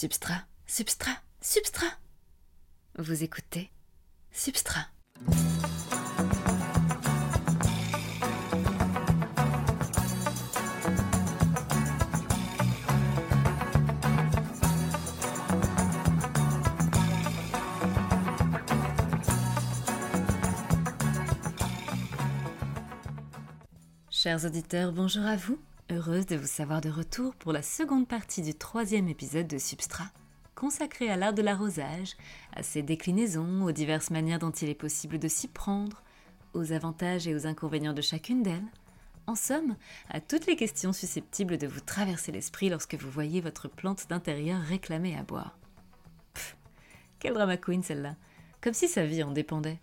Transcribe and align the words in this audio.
Substrat, 0.00 0.44
substrat, 0.68 1.10
substrat. 1.40 1.86
Vous 2.98 3.24
écoutez 3.24 3.68
Substrat. 4.30 4.86
Chers 24.10 24.44
auditeurs, 24.44 24.92
bonjour 24.92 25.26
à 25.26 25.34
vous. 25.34 25.58
Heureuse 25.90 26.26
de 26.26 26.36
vous 26.36 26.46
savoir 26.46 26.82
de 26.82 26.90
retour 26.90 27.34
pour 27.36 27.50
la 27.50 27.62
seconde 27.62 28.06
partie 28.06 28.42
du 28.42 28.52
troisième 28.54 29.08
épisode 29.08 29.46
de 29.46 29.56
Substrat, 29.56 30.10
consacré 30.54 31.08
à 31.08 31.16
l'art 31.16 31.32
de 31.32 31.40
l'arrosage, 31.40 32.14
à 32.52 32.62
ses 32.62 32.82
déclinaisons, 32.82 33.64
aux 33.64 33.72
diverses 33.72 34.10
manières 34.10 34.38
dont 34.38 34.50
il 34.50 34.68
est 34.68 34.74
possible 34.74 35.18
de 35.18 35.28
s'y 35.28 35.48
prendre, 35.48 36.02
aux 36.52 36.72
avantages 36.72 37.26
et 37.26 37.34
aux 37.34 37.46
inconvénients 37.46 37.94
de 37.94 38.02
chacune 38.02 38.42
d'elles, 38.42 38.70
en 39.26 39.34
somme, 39.34 39.76
à 40.10 40.20
toutes 40.20 40.44
les 40.44 40.56
questions 40.56 40.92
susceptibles 40.92 41.56
de 41.56 41.66
vous 41.66 41.80
traverser 41.80 42.32
l'esprit 42.32 42.68
lorsque 42.68 42.96
vous 42.96 43.10
voyez 43.10 43.40
votre 43.40 43.66
plante 43.66 44.10
d'intérieur 44.10 44.60
réclamer 44.60 45.16
à 45.16 45.22
boire. 45.22 45.56
Pfff, 46.34 46.58
quelle 47.18 47.32
drama 47.32 47.56
queen 47.56 47.82
celle-là, 47.82 48.14
comme 48.60 48.74
si 48.74 48.88
sa 48.88 49.06
vie 49.06 49.22
en 49.22 49.30
dépendait. 49.30 49.80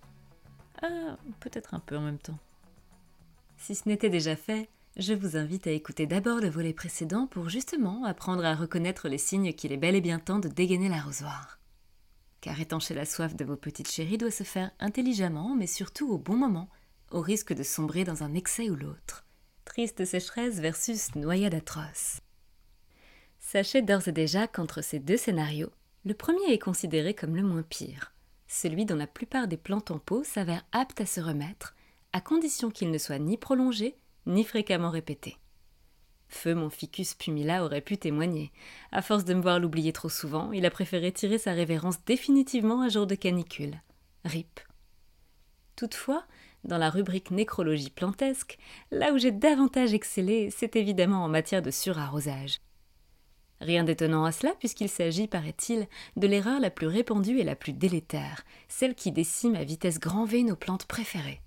Ah, 0.84 1.18
peut-être 1.40 1.74
un 1.74 1.80
peu 1.80 1.98
en 1.98 2.02
même 2.02 2.20
temps. 2.20 2.38
Si 3.58 3.74
ce 3.74 3.90
n'était 3.90 4.10
déjà 4.12 4.36
fait, 4.36 4.70
je 4.98 5.14
vous 5.14 5.36
invite 5.36 5.68
à 5.68 5.72
écouter 5.72 6.08
d'abord 6.08 6.40
le 6.40 6.50
volet 6.50 6.74
précédent 6.74 7.28
pour 7.28 7.50
justement 7.50 8.06
apprendre 8.06 8.46
à 8.46 8.56
reconnaître 8.56 9.10
les 9.10 9.18
signes 9.18 9.54
qu'il 9.54 9.74
est 9.74 9.78
bel 9.78 9.96
et 9.96 10.02
bien 10.02 10.20
temps 10.20 10.40
de 10.40 10.48
dégainer 10.48 10.88
l'arrosoir. 10.88 11.60
Car 12.40 12.60
étancher 12.60 12.94
la 12.94 13.06
soif 13.06 13.36
de 13.36 13.44
vos 13.44 13.58
petites 13.58 13.92
chéries 13.92 14.18
doit 14.18 14.32
se 14.32 14.44
faire 14.44 14.72
intelligemment, 14.80 15.54
mais 15.56 15.68
surtout 15.68 16.10
au 16.10 16.18
bon 16.18 16.38
moment, 16.38 16.70
au 17.12 17.20
risque 17.20 17.54
de 17.54 17.64
sombrer 17.64 18.06
dans 18.06 18.24
un 18.24 18.34
excès 18.34 18.70
ou 18.70 18.76
l'autre. 18.76 19.26
Triste 19.66 20.06
sécheresse 20.06 20.60
versus 20.60 21.14
noyade 21.16 21.56
atroce. 21.56 22.22
Sachez 23.40 23.82
d'ores 23.82 24.08
et 24.08 24.14
déjà 24.14 24.48
qu'entre 24.48 24.82
ces 24.82 25.00
deux 25.00 25.18
scénarios, 25.18 25.72
le 26.06 26.14
premier 26.14 26.54
est 26.54 26.60
considéré 26.60 27.14
comme 27.14 27.36
le 27.36 27.44
moins 27.44 27.64
pire, 27.64 28.14
celui 28.48 28.86
dont 28.86 28.96
la 28.96 29.08
plupart 29.08 29.48
des 29.48 29.58
plantes 29.58 29.92
en 29.92 30.00
pot 30.00 30.24
s'avèrent 30.24 30.66
aptes 30.72 31.02
à 31.02 31.06
se 31.06 31.20
remettre, 31.20 31.76
à 32.14 32.22
condition 32.22 32.70
qu'il 32.70 32.92
ne 32.92 32.98
soit 32.98 33.20
ni 33.20 33.38
prolongé, 33.38 33.98
ni 34.26 34.44
fréquemment 34.44 34.90
répété. 34.90 35.38
Feu 36.28 36.56
mon 36.56 36.70
ficus 36.70 37.14
pumila 37.14 37.64
aurait 37.64 37.82
pu 37.82 37.98
témoigner. 37.98 38.52
À 38.92 39.02
force 39.02 39.26
de 39.26 39.34
me 39.34 39.42
voir 39.42 39.60
l'oublier 39.60 39.94
trop 39.94 40.10
souvent, 40.10 40.52
il 40.52 40.66
a 40.66 40.72
préféré 40.72 41.12
tirer 41.12 41.38
sa 41.38 41.54
révérence 41.54 42.04
définitivement 42.06 42.82
un 42.82 42.90
jour 42.90 43.08
de 43.08 43.16
canicule. 43.16 43.82
RIP. 44.26 44.60
Toutefois, 45.76 46.26
dans 46.64 46.78
la 46.78 46.90
rubrique 46.90 47.32
nécrologie 47.32 47.92
plantesque, 47.92 48.58
là 48.92 49.14
où 49.14 49.18
j'ai 49.18 49.32
davantage 49.32 49.94
excellé, 49.94 50.50
c'est 50.50 50.76
évidemment 50.76 51.24
en 51.24 51.30
matière 51.30 51.62
de 51.62 51.72
surarrosage. 51.72 52.60
Rien 53.62 53.84
d'étonnant 53.84 54.26
à 54.26 54.32
cela, 54.32 54.54
puisqu'il 54.60 54.90
s'agit, 54.90 55.28
paraît-il, 55.28 55.88
de 56.18 56.28
l'erreur 56.28 56.60
la 56.60 56.70
plus 56.70 56.88
répandue 56.88 57.40
et 57.40 57.44
la 57.44 57.56
plus 57.56 57.74
délétère, 57.74 58.44
celle 58.68 58.96
qui 58.96 59.12
décime 59.12 59.56
à 59.56 59.64
vitesse 59.64 60.00
grand 60.00 60.26
V 60.26 60.44
nos 60.44 60.56
plantes 60.56 60.86
préférées. 60.86 61.42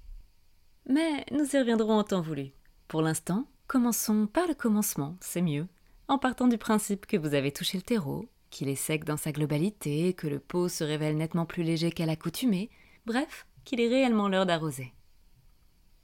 Mais 0.88 1.26
nous 1.32 1.44
y 1.44 1.58
reviendrons 1.58 1.98
en 1.98 2.04
temps 2.04 2.22
voulu. 2.22 2.52
Pour 2.88 3.02
l'instant, 3.02 3.46
commençons 3.66 4.26
par 4.26 4.46
le 4.48 4.54
commencement, 4.54 5.16
c'est 5.20 5.42
mieux, 5.42 5.68
en 6.08 6.16
partant 6.16 6.48
du 6.48 6.56
principe 6.56 7.04
que 7.04 7.18
vous 7.18 7.34
avez 7.34 7.52
touché 7.52 7.76
le 7.76 7.82
terreau, 7.82 8.26
qu'il 8.48 8.70
est 8.70 8.76
sec 8.76 9.04
dans 9.04 9.18
sa 9.18 9.30
globalité, 9.30 10.14
que 10.14 10.26
le 10.26 10.38
pot 10.38 10.70
se 10.70 10.84
révèle 10.84 11.18
nettement 11.18 11.44
plus 11.44 11.62
léger 11.62 11.92
qu'à 11.92 12.06
l'accoutumée, 12.06 12.70
bref, 13.04 13.46
qu'il 13.64 13.82
est 13.82 13.88
réellement 13.88 14.28
l'heure 14.28 14.46
d'arroser. 14.46 14.94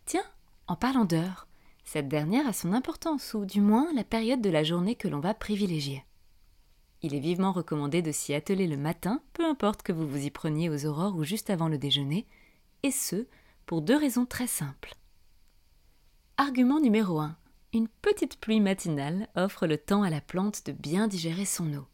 Tiens, 0.04 0.26
en 0.66 0.76
parlant 0.76 1.06
d'heure, 1.06 1.48
cette 1.84 2.08
dernière 2.08 2.46
a 2.46 2.52
son 2.52 2.74
importance, 2.74 3.32
ou 3.32 3.46
du 3.46 3.62
moins 3.62 3.90
la 3.94 4.04
période 4.04 4.42
de 4.42 4.50
la 4.50 4.62
journée 4.62 4.94
que 4.94 5.08
l'on 5.08 5.20
va 5.20 5.32
privilégier. 5.32 6.04
Il 7.00 7.14
est 7.14 7.20
vivement 7.20 7.52
recommandé 7.52 8.02
de 8.02 8.12
s'y 8.12 8.34
atteler 8.34 8.66
le 8.66 8.76
matin, 8.76 9.22
peu 9.32 9.46
importe 9.46 9.82
que 9.82 9.92
vous 9.92 10.06
vous 10.06 10.26
y 10.26 10.30
preniez 10.30 10.68
aux 10.68 10.84
aurores 10.84 11.16
ou 11.16 11.24
juste 11.24 11.48
avant 11.48 11.68
le 11.68 11.78
déjeuner, 11.78 12.26
et 12.82 12.90
ce, 12.90 13.26
pour 13.64 13.80
deux 13.80 13.96
raisons 13.96 14.26
très 14.26 14.46
simples. 14.46 14.94
Argument 16.36 16.80
numéro 16.80 17.20
1. 17.20 17.36
Une 17.74 17.86
petite 17.86 18.40
pluie 18.40 18.58
matinale 18.58 19.28
offre 19.36 19.68
le 19.68 19.78
temps 19.78 20.02
à 20.02 20.10
la 20.10 20.20
plante 20.20 20.66
de 20.66 20.72
bien 20.72 21.06
digérer 21.06 21.44
son 21.44 21.72
eau. 21.74 21.86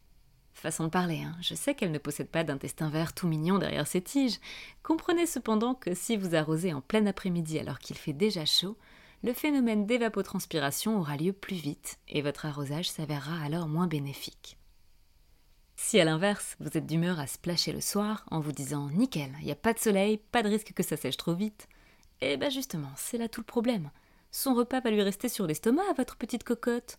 Façon 0.51 0.85
de 0.85 0.89
parler, 0.89 1.21
hein. 1.21 1.37
je 1.41 1.53
sais 1.53 1.75
qu'elle 1.75 1.91
ne 1.91 1.99
possède 1.99 2.27
pas 2.27 2.43
d'intestin 2.43 2.89
vert 2.89 3.13
tout 3.13 3.27
mignon 3.27 3.59
derrière 3.59 3.85
ses 3.85 4.01
tiges. 4.01 4.39
Comprenez 4.81 5.27
cependant 5.27 5.75
que 5.75 5.93
si 5.93 6.17
vous 6.17 6.33
arrosez 6.33 6.73
en 6.73 6.81
plein 6.81 7.05
après-midi 7.05 7.59
alors 7.59 7.77
qu'il 7.77 7.95
fait 7.95 8.13
déjà 8.13 8.43
chaud, 8.45 8.77
le 9.21 9.31
phénomène 9.31 9.85
d'évapotranspiration 9.85 10.97
aura 10.97 11.17
lieu 11.17 11.33
plus 11.33 11.57
vite 11.57 11.99
et 12.07 12.23
votre 12.23 12.47
arrosage 12.47 12.89
s'avérera 12.89 13.43
alors 13.45 13.67
moins 13.67 13.85
bénéfique. 13.85 14.57
Si 15.75 15.99
à 15.99 16.03
l'inverse, 16.03 16.57
vous 16.59 16.75
êtes 16.75 16.87
d'humeur 16.87 17.19
à 17.19 17.27
splasher 17.27 17.73
le 17.73 17.81
soir 17.81 18.25
en 18.31 18.39
vous 18.39 18.53
disant 18.53 18.89
nickel, 18.89 19.35
il 19.41 19.45
n'y 19.45 19.51
a 19.51 19.55
pas 19.55 19.73
de 19.73 19.79
soleil, 19.79 20.17
pas 20.17 20.41
de 20.41 20.49
risque 20.49 20.73
que 20.73 20.83
ça 20.83 20.97
sèche 20.97 21.17
trop 21.17 21.35
vite, 21.35 21.67
eh 22.21 22.37
ben 22.37 22.49
justement, 22.49 22.91
c'est 22.95 23.19
là 23.19 23.29
tout 23.29 23.41
le 23.41 23.45
problème. 23.45 23.91
Son 24.31 24.53
repas 24.53 24.79
va 24.79 24.91
lui 24.91 25.01
rester 25.01 25.29
sur 25.29 25.45
l'estomac 25.45 25.83
à 25.89 25.93
votre 25.93 26.15
petite 26.15 26.43
cocotte. 26.43 26.97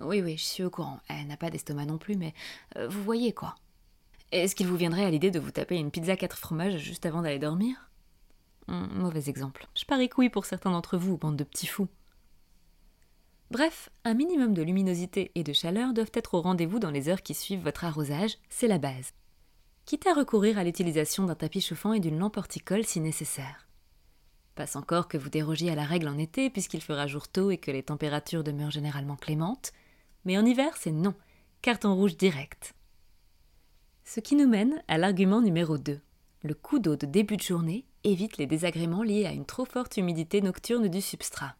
Oui, 0.00 0.22
oui, 0.22 0.36
je 0.36 0.44
suis 0.44 0.62
au 0.62 0.70
courant. 0.70 1.00
Elle 1.08 1.26
n'a 1.26 1.36
pas 1.36 1.50
d'estomac 1.50 1.86
non 1.86 1.98
plus, 1.98 2.16
mais 2.16 2.32
euh, 2.76 2.88
vous 2.88 3.02
voyez 3.02 3.32
quoi. 3.32 3.56
Est-ce 4.30 4.54
qu'il 4.54 4.68
vous 4.68 4.76
viendrait 4.76 5.04
à 5.04 5.10
l'idée 5.10 5.30
de 5.30 5.40
vous 5.40 5.50
taper 5.50 5.76
une 5.76 5.90
pizza 5.90 6.16
quatre 6.16 6.38
fromages 6.38 6.78
juste 6.78 7.06
avant 7.06 7.22
d'aller 7.22 7.38
dormir? 7.38 7.90
Hum, 8.68 8.88
Mauvais 8.94 9.28
exemple. 9.28 9.66
Je 9.74 9.84
parie 9.84 10.08
que 10.08 10.16
oui 10.18 10.28
pour 10.28 10.44
certains 10.44 10.70
d'entre 10.70 10.96
vous, 10.96 11.16
bande 11.16 11.36
de 11.36 11.44
petits 11.44 11.66
fous. 11.66 11.88
Bref, 13.50 13.88
un 14.04 14.12
minimum 14.12 14.52
de 14.52 14.62
luminosité 14.62 15.32
et 15.34 15.42
de 15.42 15.54
chaleur 15.54 15.94
doivent 15.94 16.12
être 16.12 16.34
au 16.34 16.42
rendez-vous 16.42 16.78
dans 16.78 16.90
les 16.90 17.08
heures 17.08 17.22
qui 17.22 17.32
suivent 17.32 17.62
votre 17.62 17.84
arrosage, 17.84 18.36
c'est 18.50 18.68
la 18.68 18.78
base. 18.78 19.14
Quitte 19.86 20.06
à 20.06 20.12
recourir 20.12 20.58
à 20.58 20.64
l'utilisation 20.64 21.24
d'un 21.24 21.34
tapis 21.34 21.62
chauffant 21.62 21.94
et 21.94 22.00
d'une 22.00 22.18
lampe 22.18 22.36
horticole 22.36 22.84
si 22.84 23.00
nécessaire. 23.00 23.67
Passe 24.58 24.74
encore 24.74 25.06
que 25.06 25.16
vous 25.16 25.30
dérogiez 25.30 25.70
à 25.70 25.76
la 25.76 25.84
règle 25.84 26.08
en 26.08 26.18
été 26.18 26.50
puisqu'il 26.50 26.82
fera 26.82 27.06
jour 27.06 27.28
tôt 27.28 27.52
et 27.52 27.58
que 27.58 27.70
les 27.70 27.84
températures 27.84 28.42
demeurent 28.42 28.72
généralement 28.72 29.14
clémentes, 29.14 29.70
mais 30.24 30.36
en 30.36 30.44
hiver 30.44 30.76
c'est 30.76 30.90
non, 30.90 31.14
carton 31.62 31.94
rouge 31.94 32.16
direct. 32.16 32.74
Ce 34.02 34.18
qui 34.18 34.34
nous 34.34 34.48
mène 34.48 34.82
à 34.88 34.98
l'argument 34.98 35.40
numéro 35.40 35.78
2. 35.78 36.00
Le 36.42 36.54
coup 36.54 36.80
d'eau 36.80 36.96
de 36.96 37.06
début 37.06 37.36
de 37.36 37.42
journée 37.42 37.86
évite 38.02 38.36
les 38.36 38.48
désagréments 38.48 39.04
liés 39.04 39.26
à 39.26 39.32
une 39.32 39.46
trop 39.46 39.64
forte 39.64 39.96
humidité 39.96 40.40
nocturne 40.40 40.88
du 40.88 41.00
substrat. 41.00 41.54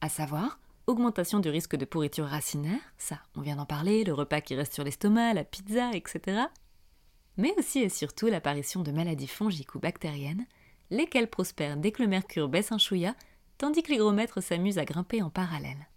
À 0.00 0.08
savoir, 0.08 0.58
augmentation 0.88 1.38
du 1.38 1.48
risque 1.48 1.76
de 1.76 1.84
pourriture 1.84 2.26
racinaire, 2.26 2.80
ça 2.98 3.20
on 3.36 3.40
vient 3.40 3.54
d'en 3.54 3.66
parler, 3.66 4.02
le 4.02 4.14
repas 4.14 4.40
qui 4.40 4.56
reste 4.56 4.74
sur 4.74 4.82
l'estomac, 4.82 5.34
la 5.34 5.44
pizza, 5.44 5.92
etc. 5.92 6.46
Mais 7.36 7.54
aussi 7.56 7.78
et 7.78 7.88
surtout 7.88 8.26
l'apparition 8.26 8.82
de 8.82 8.90
maladies 8.90 9.28
fongiques 9.28 9.76
ou 9.76 9.78
bactériennes, 9.78 10.44
lesquels 10.90 11.30
prospèrent 11.30 11.76
dès 11.76 11.92
que 11.92 12.02
le 12.02 12.08
mercure 12.08 12.48
baisse 12.48 12.72
un 12.72 12.78
chouïa, 12.78 13.14
tandis 13.58 13.82
que 13.82 13.92
l'hygromètre 13.92 14.42
s'amuse 14.42 14.78
à 14.78 14.84
grimper 14.84 15.22
en 15.22 15.30
parallèle. 15.30 15.88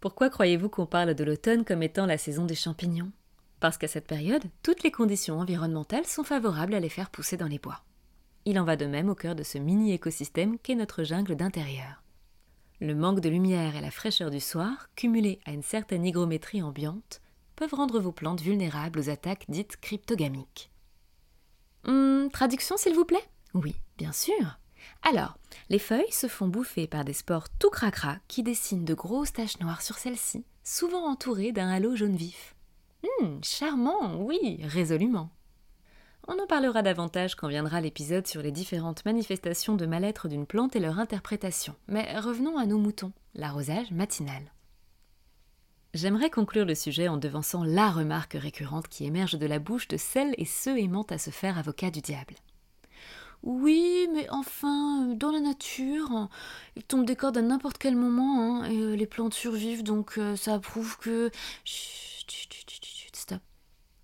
Pourquoi 0.00 0.30
croyez-vous 0.30 0.68
qu'on 0.68 0.86
parle 0.86 1.14
de 1.14 1.24
l'automne 1.24 1.64
comme 1.64 1.82
étant 1.82 2.06
la 2.06 2.18
saison 2.18 2.44
des 2.44 2.54
champignons? 2.54 3.12
Parce 3.60 3.78
qu'à 3.78 3.86
cette 3.86 4.08
période, 4.08 4.42
toutes 4.64 4.82
les 4.82 4.90
conditions 4.90 5.38
environnementales 5.38 6.06
sont 6.06 6.24
favorables 6.24 6.74
à 6.74 6.80
les 6.80 6.88
faire 6.88 7.10
pousser 7.10 7.36
dans 7.36 7.46
les 7.46 7.60
bois. 7.60 7.84
Il 8.44 8.58
en 8.58 8.64
va 8.64 8.74
de 8.74 8.86
même 8.86 9.08
au 9.08 9.14
cœur 9.14 9.36
de 9.36 9.44
ce 9.44 9.58
mini-écosystème 9.58 10.58
qu'est 10.58 10.74
notre 10.74 11.04
jungle 11.04 11.36
d'intérieur. 11.36 12.02
Le 12.80 12.96
manque 12.96 13.20
de 13.20 13.28
lumière 13.28 13.76
et 13.76 13.80
la 13.80 13.92
fraîcheur 13.92 14.30
du 14.30 14.40
soir, 14.40 14.88
cumulés 14.96 15.38
à 15.44 15.52
une 15.52 15.62
certaine 15.62 16.04
hygrométrie 16.04 16.62
ambiante, 16.62 17.20
peuvent 17.54 17.74
rendre 17.74 18.00
vos 18.00 18.10
plantes 18.10 18.40
vulnérables 18.40 18.98
aux 18.98 19.08
attaques 19.08 19.44
dites 19.48 19.76
cryptogamiques. 19.76 20.72
Hum, 21.84 22.28
traduction 22.32 22.76
s'il 22.76 22.94
vous 22.94 23.04
plaît? 23.04 23.24
Oui, 23.54 23.74
bien 23.98 24.12
sûr. 24.12 24.58
Alors, 25.02 25.36
les 25.68 25.78
feuilles 25.78 26.12
se 26.12 26.26
font 26.26 26.48
bouffer 26.48 26.86
par 26.86 27.04
des 27.04 27.12
spores 27.12 27.48
tout 27.58 27.70
cracra 27.70 28.16
qui 28.28 28.42
dessinent 28.42 28.84
de 28.84 28.94
grosses 28.94 29.32
taches 29.32 29.60
noires 29.60 29.82
sur 29.82 29.98
celles-ci, 29.98 30.44
souvent 30.64 31.10
entourées 31.10 31.52
d'un 31.52 31.68
halo 31.68 31.96
jaune 31.96 32.16
vif. 32.16 32.54
Hum, 33.04 33.42
charmant, 33.42 34.16
oui, 34.16 34.60
résolument. 34.62 35.30
On 36.28 36.38
en 36.38 36.46
parlera 36.46 36.82
davantage 36.82 37.34
quand 37.34 37.48
viendra 37.48 37.80
l'épisode 37.80 38.28
sur 38.28 38.42
les 38.42 38.52
différentes 38.52 39.04
manifestations 39.04 39.74
de 39.74 39.86
mal-être 39.86 40.28
d'une 40.28 40.46
plante 40.46 40.76
et 40.76 40.80
leur 40.80 41.00
interprétation. 41.00 41.74
Mais 41.88 42.18
revenons 42.20 42.58
à 42.58 42.66
nos 42.66 42.78
moutons, 42.78 43.12
l'arrosage 43.34 43.90
matinal. 43.90 44.52
J'aimerais 45.94 46.30
conclure 46.30 46.64
le 46.64 46.76
sujet 46.76 47.08
en 47.08 47.16
devançant 47.16 47.64
la 47.64 47.90
remarque 47.90 48.34
récurrente 48.34 48.88
qui 48.88 49.04
émerge 49.04 49.34
de 49.34 49.46
la 49.46 49.58
bouche 49.58 49.88
de 49.88 49.96
celles 49.96 50.34
et 50.38 50.46
ceux 50.46 50.78
aimant 50.78 51.06
à 51.10 51.18
se 51.18 51.30
faire 51.30 51.58
avocat 51.58 51.90
du 51.90 52.00
diable. 52.00 52.34
Oui, 53.42 54.08
mais 54.14 54.28
enfin, 54.30 55.08
euh, 55.10 55.14
dans 55.14 55.32
la 55.32 55.40
nature, 55.40 56.28
il 56.76 56.84
tombe 56.84 57.04
des 57.04 57.16
cordes 57.16 57.38
à 57.38 57.42
n'importe 57.42 57.78
quel 57.78 57.96
moment, 57.96 58.40
hein, 58.40 58.64
et 58.70 58.78
euh, 58.78 58.94
les 58.94 59.06
plantes 59.06 59.34
survivent, 59.34 59.82
donc 59.82 60.16
euh, 60.18 60.36
ça 60.36 60.58
prouve 60.58 60.96
que... 60.98 61.30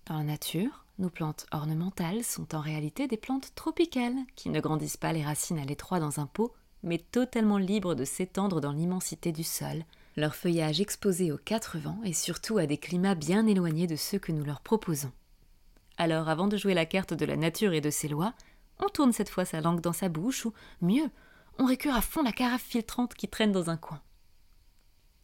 Dans 0.05 0.17
la 0.17 0.23
nature, 0.23 0.85
nos 0.97 1.09
plantes 1.09 1.45
ornementales 1.51 2.23
sont 2.23 2.55
en 2.55 2.59
réalité 2.59 3.07
des 3.07 3.15
plantes 3.15 3.53
tropicales 3.55 4.17
qui 4.35 4.49
ne 4.49 4.59
grandissent 4.59 4.97
pas 4.97 5.13
les 5.13 5.23
racines 5.23 5.59
à 5.59 5.65
l'étroit 5.65 5.99
dans 5.99 6.19
un 6.19 6.25
pot, 6.25 6.53
mais 6.83 6.97
totalement 6.97 7.57
libres 7.57 7.95
de 7.95 8.05
s'étendre 8.05 8.59
dans 8.59 8.71
l'immensité 8.71 9.31
du 9.31 9.43
sol, 9.43 9.85
leur 10.17 10.35
feuillage 10.35 10.81
exposé 10.81 11.31
aux 11.31 11.37
quatre 11.37 11.77
vents 11.77 12.01
et 12.03 12.13
surtout 12.13 12.57
à 12.57 12.65
des 12.65 12.77
climats 12.77 13.15
bien 13.15 13.47
éloignés 13.47 13.87
de 13.87 13.95
ceux 13.95 14.19
que 14.19 14.31
nous 14.31 14.43
leur 14.43 14.61
proposons. 14.61 15.11
Alors, 15.97 16.29
avant 16.29 16.47
de 16.47 16.57
jouer 16.57 16.73
la 16.73 16.85
carte 16.85 17.13
de 17.13 17.25
la 17.25 17.35
nature 17.35 17.73
et 17.73 17.81
de 17.81 17.89
ses 17.89 18.07
lois, 18.07 18.33
on 18.79 18.87
tourne 18.87 19.13
cette 19.13 19.29
fois 19.29 19.45
sa 19.45 19.61
langue 19.61 19.81
dans 19.81 19.93
sa 19.93 20.09
bouche, 20.09 20.45
ou 20.45 20.53
mieux, 20.81 21.09
on 21.57 21.65
récure 21.65 21.95
à 21.95 22.01
fond 22.01 22.23
la 22.23 22.31
carafe 22.31 22.63
filtrante 22.63 23.13
qui 23.13 23.27
traîne 23.27 23.51
dans 23.51 23.69
un 23.69 23.77
coin. 23.77 24.01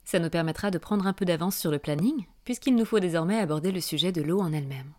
Ça 0.03 0.19
nous 0.19 0.29
permettra 0.29 0.69
de 0.69 0.77
prendre 0.77 1.07
un 1.07 1.13
peu 1.13 1.25
d'avance 1.25 1.57
sur 1.57 1.71
le 1.71 1.79
planning, 1.79 2.25
puisqu'il 2.43 2.75
nous 2.75 2.85
faut 2.85 2.99
désormais 2.99 3.39
aborder 3.39 3.71
le 3.71 3.81
sujet 3.81 4.11
de 4.11 4.21
l'eau 4.21 4.39
en 4.39 4.53
elle-même. 4.53 4.93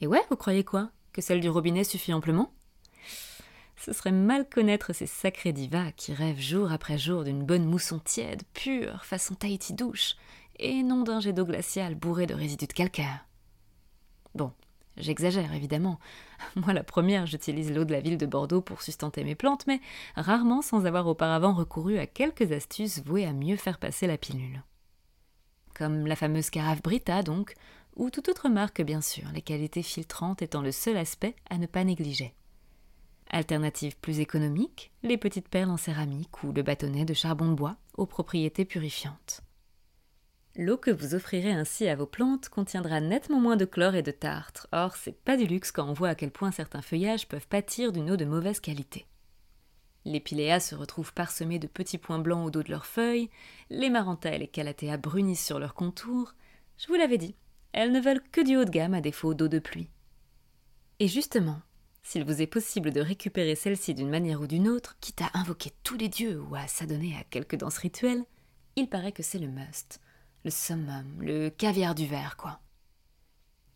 Et 0.00 0.06
ouais, 0.06 0.24
vous 0.30 0.36
croyez 0.36 0.64
quoi? 0.64 0.90
Que 1.12 1.22
celle 1.22 1.40
du 1.40 1.48
robinet 1.48 1.84
suffit 1.84 2.12
amplement? 2.12 2.52
Ce 3.76 3.92
serait 3.92 4.12
mal 4.12 4.48
connaître 4.48 4.92
ces 4.92 5.06
sacrés 5.06 5.52
divas 5.52 5.92
qui 5.92 6.14
rêvent 6.14 6.40
jour 6.40 6.72
après 6.72 6.98
jour 6.98 7.24
d'une 7.24 7.44
bonne 7.44 7.64
mousson 7.64 7.98
tiède, 7.98 8.42
pure, 8.54 9.04
façon 9.04 9.34
Tahiti 9.34 9.74
douche, 9.74 10.16
et 10.56 10.82
non 10.82 11.02
d'un 11.02 11.20
jet 11.20 11.32
d'eau 11.32 11.44
glaciale 11.44 11.94
bourré 11.94 12.26
de 12.26 12.34
résidus 12.34 12.66
de 12.66 12.72
calcaire. 12.72 13.26
Bon, 14.34 14.52
J'exagère 14.96 15.52
évidemment. 15.54 15.98
Moi, 16.56 16.72
la 16.72 16.84
première, 16.84 17.26
j'utilise 17.26 17.72
l'eau 17.72 17.84
de 17.84 17.92
la 17.92 18.00
ville 18.00 18.18
de 18.18 18.26
Bordeaux 18.26 18.60
pour 18.60 18.82
sustenter 18.82 19.24
mes 19.24 19.34
plantes, 19.34 19.66
mais 19.66 19.80
rarement 20.16 20.62
sans 20.62 20.86
avoir 20.86 21.06
auparavant 21.06 21.54
recouru 21.54 21.98
à 21.98 22.06
quelques 22.06 22.52
astuces 22.52 23.02
vouées 23.02 23.26
à 23.26 23.32
mieux 23.32 23.56
faire 23.56 23.78
passer 23.78 24.06
la 24.06 24.18
pilule. 24.18 24.62
Comme 25.74 26.06
la 26.06 26.16
fameuse 26.16 26.50
carafe 26.50 26.82
Brita, 26.82 27.22
donc, 27.22 27.54
ou 27.96 28.10
toute 28.10 28.28
autre 28.28 28.48
marque, 28.48 28.82
bien 28.82 29.00
sûr, 29.00 29.24
les 29.34 29.42
qualités 29.42 29.82
filtrantes 29.82 30.42
étant 30.42 30.62
le 30.62 30.72
seul 30.72 30.96
aspect 30.96 31.36
à 31.50 31.58
ne 31.58 31.66
pas 31.66 31.84
négliger. 31.84 32.34
Alternative 33.30 33.96
plus 33.98 34.20
économique, 34.20 34.92
les 35.02 35.16
petites 35.16 35.48
perles 35.48 35.70
en 35.70 35.78
céramique 35.78 36.42
ou 36.42 36.52
le 36.52 36.62
bâtonnet 36.62 37.06
de 37.06 37.14
charbon 37.14 37.48
de 37.48 37.54
bois 37.54 37.76
aux 37.96 38.06
propriétés 38.06 38.66
purifiantes. 38.66 39.42
L'eau 40.54 40.76
que 40.76 40.90
vous 40.90 41.14
offrirez 41.14 41.52
ainsi 41.52 41.88
à 41.88 41.96
vos 41.96 42.06
plantes 42.06 42.50
contiendra 42.50 43.00
nettement 43.00 43.40
moins 43.40 43.56
de 43.56 43.64
chlore 43.64 43.94
et 43.94 44.02
de 44.02 44.10
tartre. 44.10 44.68
Or, 44.70 44.96
c'est 44.96 45.18
pas 45.18 45.38
du 45.38 45.46
luxe 45.46 45.72
quand 45.72 45.88
on 45.88 45.94
voit 45.94 46.10
à 46.10 46.14
quel 46.14 46.30
point 46.30 46.50
certains 46.50 46.82
feuillages 46.82 47.26
peuvent 47.26 47.48
pâtir 47.48 47.90
d'une 47.90 48.10
eau 48.10 48.16
de 48.16 48.26
mauvaise 48.26 48.60
qualité. 48.60 49.06
Les 50.04 50.20
piléas 50.20 50.60
se 50.60 50.74
retrouvent 50.74 51.14
parsemés 51.14 51.58
de 51.58 51.66
petits 51.66 51.96
points 51.96 52.18
blancs 52.18 52.46
au 52.46 52.50
dos 52.50 52.62
de 52.62 52.70
leurs 52.70 52.84
feuilles, 52.84 53.30
les 53.70 53.88
marantas 53.88 54.32
et 54.32 54.38
les 54.38 54.48
calatéas 54.48 54.98
brunissent 54.98 55.44
sur 55.44 55.58
leurs 55.58 55.74
contours. 55.74 56.34
Je 56.76 56.86
vous 56.88 56.96
l'avais 56.96 57.18
dit, 57.18 57.34
elles 57.72 57.92
ne 57.92 58.00
veulent 58.00 58.22
que 58.30 58.42
du 58.42 58.56
haut 58.58 58.66
de 58.66 58.70
gamme 58.70 58.94
à 58.94 59.00
défaut 59.00 59.32
d'eau 59.32 59.48
de 59.48 59.58
pluie. 59.58 59.88
Et 60.98 61.08
justement, 61.08 61.62
s'il 62.02 62.24
vous 62.24 62.42
est 62.42 62.46
possible 62.46 62.90
de 62.90 63.00
récupérer 63.00 63.54
celle-ci 63.54 63.94
d'une 63.94 64.10
manière 64.10 64.42
ou 64.42 64.46
d'une 64.46 64.68
autre, 64.68 64.98
quitte 65.00 65.22
à 65.22 65.30
invoquer 65.32 65.70
tous 65.82 65.96
les 65.96 66.08
dieux 66.08 66.42
ou 66.42 66.56
à 66.56 66.66
s'adonner 66.66 67.16
à 67.18 67.24
quelques 67.24 67.56
danses 67.56 67.78
rituelles, 67.78 68.24
il 68.76 68.90
paraît 68.90 69.12
que 69.12 69.22
c'est 69.22 69.38
le 69.38 69.48
must 69.48 69.98
le 70.44 70.50
summum, 70.50 71.06
le 71.20 71.50
caviar 71.50 71.94
du 71.94 72.06
verre, 72.06 72.36
quoi. 72.36 72.60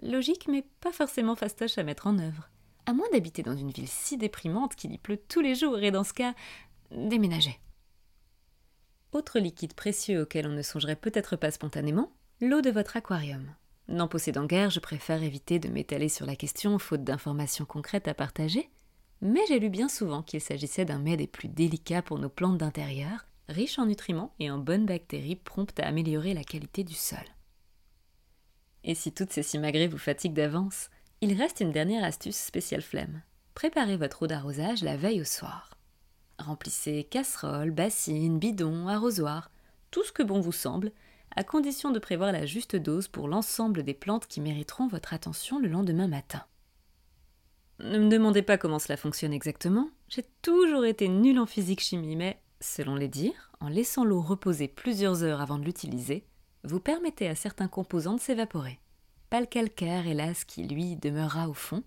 Logique, 0.03 0.49
mais 0.49 0.65
pas 0.81 0.93
forcément 0.93 1.37
fastoche 1.37 1.79
à 1.79 1.83
mettre 1.83 2.07
en 2.07 2.19
œuvre. 2.19 2.51
À 2.87 2.93
moins 2.93 3.09
d'habiter 3.13 3.43
dans 3.43 3.57
une 3.57 3.71
ville 3.71 3.89
si 3.89 4.19
déprimante 4.19 4.77
qu'il 4.77 4.93
y 4.93 4.99
pleut 4.99 5.21
tous 5.29 5.41
les 5.41 5.55
jours 5.55 5.79
et 5.79 5.91
dans 5.91 6.05
ce 6.05 6.13
cas, 6.13 6.35
déménager. 6.91 7.59
Autre 9.13 9.39
liquide 9.39 9.75
précieux 9.75 10.23
auquel 10.23 10.47
on 10.47 10.53
ne 10.53 10.63
songerait 10.63 10.97
peut-être 10.97 11.37
pas 11.37 11.51
spontanément, 11.51 12.13
l'eau 12.41 12.61
de 12.61 12.71
votre 12.71 12.97
aquarium. 12.97 13.47
N'en 13.89 14.09
possédant 14.09 14.47
guère, 14.47 14.71
je 14.71 14.81
préfère 14.81 15.23
éviter 15.23 15.59
de 15.59 15.69
m'étaler 15.69 16.09
sur 16.09 16.27
la 16.27 16.37
question 16.37 16.79
faute 16.79 17.05
d'informations 17.05 17.65
concrètes 17.65 18.09
à 18.09 18.15
partager, 18.15 18.69
mais 19.23 19.41
j'ai 19.49 19.59
lu 19.59 19.71
bien 19.71 19.89
souvent 19.89 20.23
qu'il 20.23 20.41
s'agissait 20.41 20.85
d'un 20.85 20.99
mets 20.99 21.17
des 21.17 21.27
plus 21.27 21.49
délicats 21.49 22.03
pour 22.03 22.19
nos 22.19 22.29
plantes 22.29 22.59
d'intérieur, 22.59 23.27
riche 23.49 23.79
en 23.79 23.87
nutriments 23.87 24.35
et 24.39 24.51
en 24.51 24.59
bonnes 24.59 24.87
bactéries 24.87 25.37
promptes 25.37 25.81
à 25.81 25.87
améliorer 25.87 26.35
la 26.35 26.45
qualité 26.45 26.85
du 26.85 26.95
sol. 26.95 27.19
Et 28.85 28.95
si 28.95 29.13
toutes 29.13 29.33
ces 29.33 29.43
simagrées 29.43 29.89
vous 29.89 29.99
fatiguent 29.99 30.35
d'avance, 30.35 30.91
il 31.21 31.33
reste 31.33 31.61
une 31.61 31.73
dernière 31.73 32.05
astuce 32.05 32.37
spéciale 32.37 32.83
flemme. 32.83 33.23
Préparez 33.55 33.97
votre 33.97 34.23
eau 34.23 34.27
d'arrosage 34.27 34.83
la 34.83 34.97
veille 34.97 35.21
au 35.21 35.25
soir. 35.25 35.77
Remplissez 36.39 37.05
casseroles, 37.05 37.71
bassines, 37.71 38.39
bidons, 38.39 38.89
arrosoirs, 38.89 39.51
tout 39.91 40.05
ce 40.05 40.13
que 40.13 40.23
bon 40.23 40.41
vous 40.41 40.53
semble, 40.53 40.93
à 41.35 41.43
condition 41.43 41.91
de 41.91 41.99
prévoir 41.99 42.33
la 42.33 42.47
juste 42.47 42.77
dose 42.77 43.09
pour 43.09 43.29
l'ensemble 43.29 43.83
des 43.83 43.95
plantes 43.95 44.27
qui 44.27 44.41
mériteront 44.41 44.89
votre 44.89 45.15
attention 45.15 45.59
le 45.59 45.69
lendemain 45.69 46.09
matin. 46.09 46.45
Ne 47.79 47.99
me 47.99 48.09
demandez 48.09 48.43
pas 48.43 48.59
comment 48.59 48.79
cela 48.79 48.97
fonctionne 48.97 49.33
exactement, 49.33 49.91
j'ai 50.09 50.25
toujours 50.43 50.85
été 50.85 51.09
nulle 51.09 51.39
en 51.39 51.47
physique-chimie, 51.47 52.17
mais 52.17 52.41
Selon 52.69 52.97
les 52.97 53.09
dires, 53.09 53.53
en 53.61 53.69
laissant 53.69 54.05
l'eau 54.05 54.21
reposer 54.21 54.67
plusieurs 54.67 55.23
heures 55.23 55.41
avant 55.41 55.59
de 55.59 55.65
l'utiliser, 55.65 56.27
vous 56.65 56.81
permettez 56.81 57.29
à 57.29 57.37
certains 57.37 57.69
composants 57.69 58.17
de 58.17 58.21
s'évaporer. 58.21 58.81
Pas 59.31 59.41
le 59.41 59.47
calcaire, 59.47 60.07
hélas, 60.09 60.45
qui 60.45 60.65
lui 60.65 60.97
demeurera 60.97 61.49
au 61.49 61.55
fond, 61.55 61.85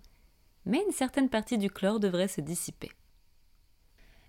mais 0.65 0.81
une 0.87 0.93
certaine 0.93 1.29
partie 1.29 1.57
du 1.57 1.69
chlore 1.69 1.99
devrait 1.99 2.29
se 2.29 2.39
dissiper. 2.39 2.89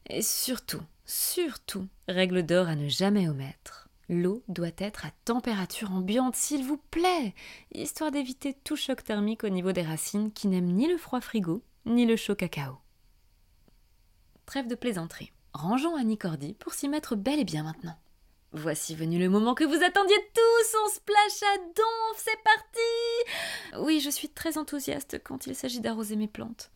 Et 0.07 0.23
surtout, 0.23 0.83
surtout, 1.05 1.87
règle 2.09 2.43
d'or 2.43 2.67
à 2.67 2.75
ne 2.75 2.89
jamais 2.89 3.29
omettre. 3.29 3.89
L'eau 4.09 4.43
doit 4.49 4.69
être 4.77 5.07
à 5.07 5.13
température 5.25 5.93
ambiante, 5.93 6.35
s'il 6.35 6.65
vous 6.65 6.81
plaît, 6.91 7.33
histoire 7.73 8.11
d'éviter 8.11 8.55
tout 8.55 8.77
choc 8.77 9.05
thermique 9.05 9.45
au 9.45 9.51
niveau 9.51 9.71
des 9.71 9.83
racines 9.83 10.33
qui 10.33 10.49
n'aiment 10.49 10.75
ni 10.75 10.89
le 10.89 10.99
froid 10.99 11.21
frigo, 11.21 11.63
ni 11.87 12.07
le 12.07 12.17
chaud 12.17 12.35
cacao. 12.35 12.79
Trêve 14.47 14.67
de 14.67 14.75
plaisanterie. 14.75 15.33
Rangeons 15.53 15.97
Annie 15.97 16.19
pour 16.59 16.75
s'y 16.75 16.89
mettre 16.89 17.17
bel 17.17 17.41
et 17.41 17.45
bien 17.45 17.65
maintenant. 17.65 17.97
Voici 18.53 18.95
venu 18.95 19.19
le 19.19 19.29
moment 19.29 19.55
que 19.55 19.65
vous 19.65 19.85
attendiez 19.85 20.17
tous, 20.35 20.77
on 20.85 20.89
splash 20.89 21.43
à 21.43 21.59
donf, 21.59 22.17
c'est 22.17 22.43
parti 22.43 23.85
Oui, 23.85 24.01
je 24.01 24.11
suis 24.11 24.29
très 24.29 24.59
enthousiaste 24.59 25.21
quand 25.23 25.47
il 25.47 25.55
s'agit 25.55 25.81
d'arroser 25.81 26.17
mes 26.17 26.27
plantes. 26.27 26.71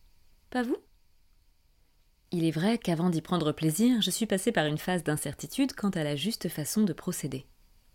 Pas 0.49 0.63
vous? 0.63 0.77
Il 2.31 2.45
est 2.45 2.51
vrai 2.51 2.77
qu'avant 2.77 3.09
d'y 3.09 3.21
prendre 3.21 3.51
plaisir, 3.51 4.01
je 4.01 4.11
suis 4.11 4.25
passée 4.25 4.51
par 4.51 4.65
une 4.65 4.77
phase 4.77 5.03
d'incertitude 5.03 5.73
quant 5.73 5.89
à 5.89 6.03
la 6.03 6.15
juste 6.15 6.49
façon 6.49 6.83
de 6.83 6.93
procéder. 6.93 7.45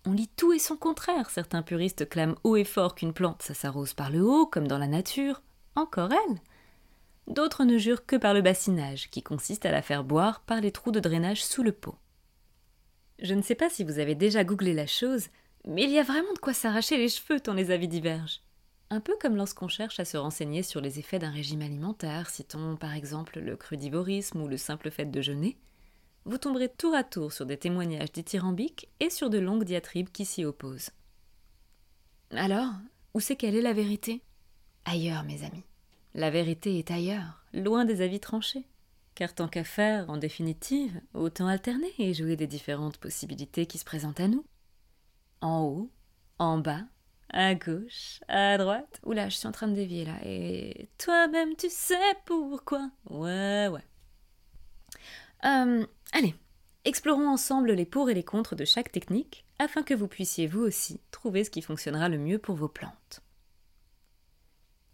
On 0.07 0.13
lit 0.13 0.29
tout 0.29 0.53
et 0.53 0.59
son 0.59 0.77
contraire. 0.77 1.29
Certains 1.31 1.63
puristes 1.63 2.09
clament 2.09 2.37
haut 2.43 2.57
et 2.57 2.65
fort 2.65 2.95
qu'une 2.95 3.13
plante, 3.13 3.43
ça 3.43 3.55
s'arrose 3.55 3.93
par 3.93 4.11
le 4.11 4.23
haut, 4.23 4.47
comme 4.47 4.69
dans 4.69 4.79
la 4.79 4.87
nature. 4.87 5.43
Encore 5.75 6.11
elle 6.13 6.41
D'autres 7.31 7.65
ne 7.65 7.79
jurent 7.79 8.07
que 8.07 8.17
par 8.17 8.35
le 8.35 8.43
bassinage, 8.43 9.09
qui 9.09 9.23
consiste 9.23 9.65
à 9.65 9.71
la 9.71 9.83
faire 9.83 10.03
boire 10.03 10.41
par 10.41 10.61
les 10.61 10.73
trous 10.73 10.91
de 10.91 10.99
drainage 10.99 11.45
sous 11.45 11.63
le 11.63 11.71
pot. 11.71 11.95
Je 13.21 13.35
ne 13.35 13.43
sais 13.43 13.55
pas 13.55 13.71
si 13.71 13.85
vous 13.85 14.01
avez 14.01 14.17
déjà 14.17 14.43
googlé 14.43 14.75
la 14.75 14.89
chose, 14.89 15.29
mais 15.65 15.85
il 15.85 15.91
y 15.91 16.01
a 16.01 16.03
vraiment 16.03 16.33
de 16.33 16.41
quoi 16.41 16.53
s'arracher 16.53 16.97
les 16.97 17.09
cheveux 17.09 17.39
tant 17.39 17.55
les 17.55 17.71
avis 17.71 17.87
divergent. 17.87 18.43
Un 18.91 18.99
peu 18.99 19.17
comme 19.21 19.37
lorsqu'on 19.37 19.69
cherche 19.69 20.01
à 20.01 20.05
se 20.05 20.17
renseigner 20.17 20.65
sur 20.65 20.81
les 20.81 20.99
effets 20.99 21.21
d'un 21.21 21.31
régime 21.31 21.63
alimentaire, 21.63 22.29
citons 22.29 22.75
par 22.75 22.95
exemple 22.95 23.39
le 23.39 23.57
crudivorisme 23.57 24.43
ou 24.43 24.49
le 24.49 24.57
simple 24.57 24.91
fait 24.91 25.05
de 25.05 25.21
jeûner, 25.21 25.57
vous 26.25 26.37
tomberez 26.37 26.69
tour 26.69 26.97
à 26.97 27.05
tour 27.05 27.33
sur 27.33 27.47
des 27.47 27.59
témoignages 27.59 28.11
dithyrambiques 28.11 28.89
et 28.99 29.09
sur 29.09 29.31
de 29.31 29.39
longues 29.39 29.63
diatribes 29.63 30.11
qui 30.11 30.25
s'y 30.25 30.45
opposent. 30.45 30.91
Alors, 32.33 32.73
où 33.15 33.21
c'est 33.21 33.37
quelle 33.37 33.55
est 33.55 33.63
la 33.63 33.73
vérité? 33.73 34.21
Ailleurs, 34.85 35.23
mes 35.23 35.45
amis. 35.45 35.63
La 36.15 36.31
vérité 36.31 36.79
est 36.79 36.91
ailleurs, 36.91 37.45
loin 37.53 37.85
des 37.85 38.01
avis 38.01 38.21
tranchés. 38.21 38.67
Car 39.15 39.35
tant 39.35 39.49
qu'à 39.49 39.65
faire, 39.65 40.09
en 40.09 40.17
définitive, 40.17 41.01
autant 41.15 41.47
alterner 41.47 41.93
et 41.99 42.15
jouer 42.15 42.37
des 42.37 42.47
différentes 42.47 42.99
possibilités 42.99 43.67
qui 43.67 43.79
se 43.79 43.85
présentent 43.85 44.21
à 44.21 44.29
nous. 44.29 44.45
En 45.41 45.63
haut, 45.63 45.91
en 46.39 46.59
bas, 46.59 46.85
à 47.33 47.55
gauche, 47.55 48.21
à 48.29 48.59
droite. 48.59 49.01
Oula, 49.05 49.29
je 49.29 49.37
suis 49.37 49.47
en 49.47 49.53
train 49.53 49.69
de 49.69 49.75
dévier 49.75 50.05
là. 50.05 50.17
Et 50.25 50.89
toi-même, 50.99 51.55
tu 51.57 51.69
sais 51.71 51.95
pourquoi. 52.25 52.91
Ouais, 53.09 53.69
ouais. 53.69 53.85
Euh, 55.45 55.87
allez, 56.13 56.35
explorons 56.85 57.29
ensemble 57.29 57.73
les 57.73 57.87
pour 57.87 58.11
et 58.11 58.15
les 58.15 58.25
contre 58.25 58.57
de 58.57 58.65
chaque 58.65 58.93
technique 58.93 59.45
afin 59.59 59.83
que 59.83 59.95
vous 59.95 60.09
puissiez 60.09 60.47
vous 60.47 60.61
aussi 60.61 61.01
trouver 61.11 61.45
ce 61.45 61.51
qui 61.51 61.63
fonctionnera 61.63 62.09
le 62.09 62.19
mieux 62.19 62.39
pour 62.39 62.57
vos 62.57 62.69
plantes. 62.69 63.23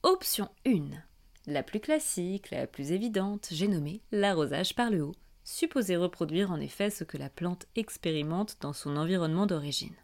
Option 0.02 0.48
1. 0.66 0.90
La 1.46 1.62
plus 1.62 1.78
classique, 1.78 2.50
la 2.50 2.66
plus 2.66 2.90
évidente, 2.90 3.48
j'ai 3.52 3.68
nommé 3.68 4.02
l'arrosage 4.10 4.74
par 4.74 4.90
le 4.90 5.02
haut, 5.02 5.14
supposé 5.44 5.96
reproduire 5.96 6.50
en 6.50 6.58
effet 6.58 6.90
ce 6.90 7.04
que 7.04 7.16
la 7.16 7.30
plante 7.30 7.66
expérimente 7.76 8.56
dans 8.60 8.72
son 8.72 8.96
environnement 8.96 9.46
d'origine. 9.46 9.94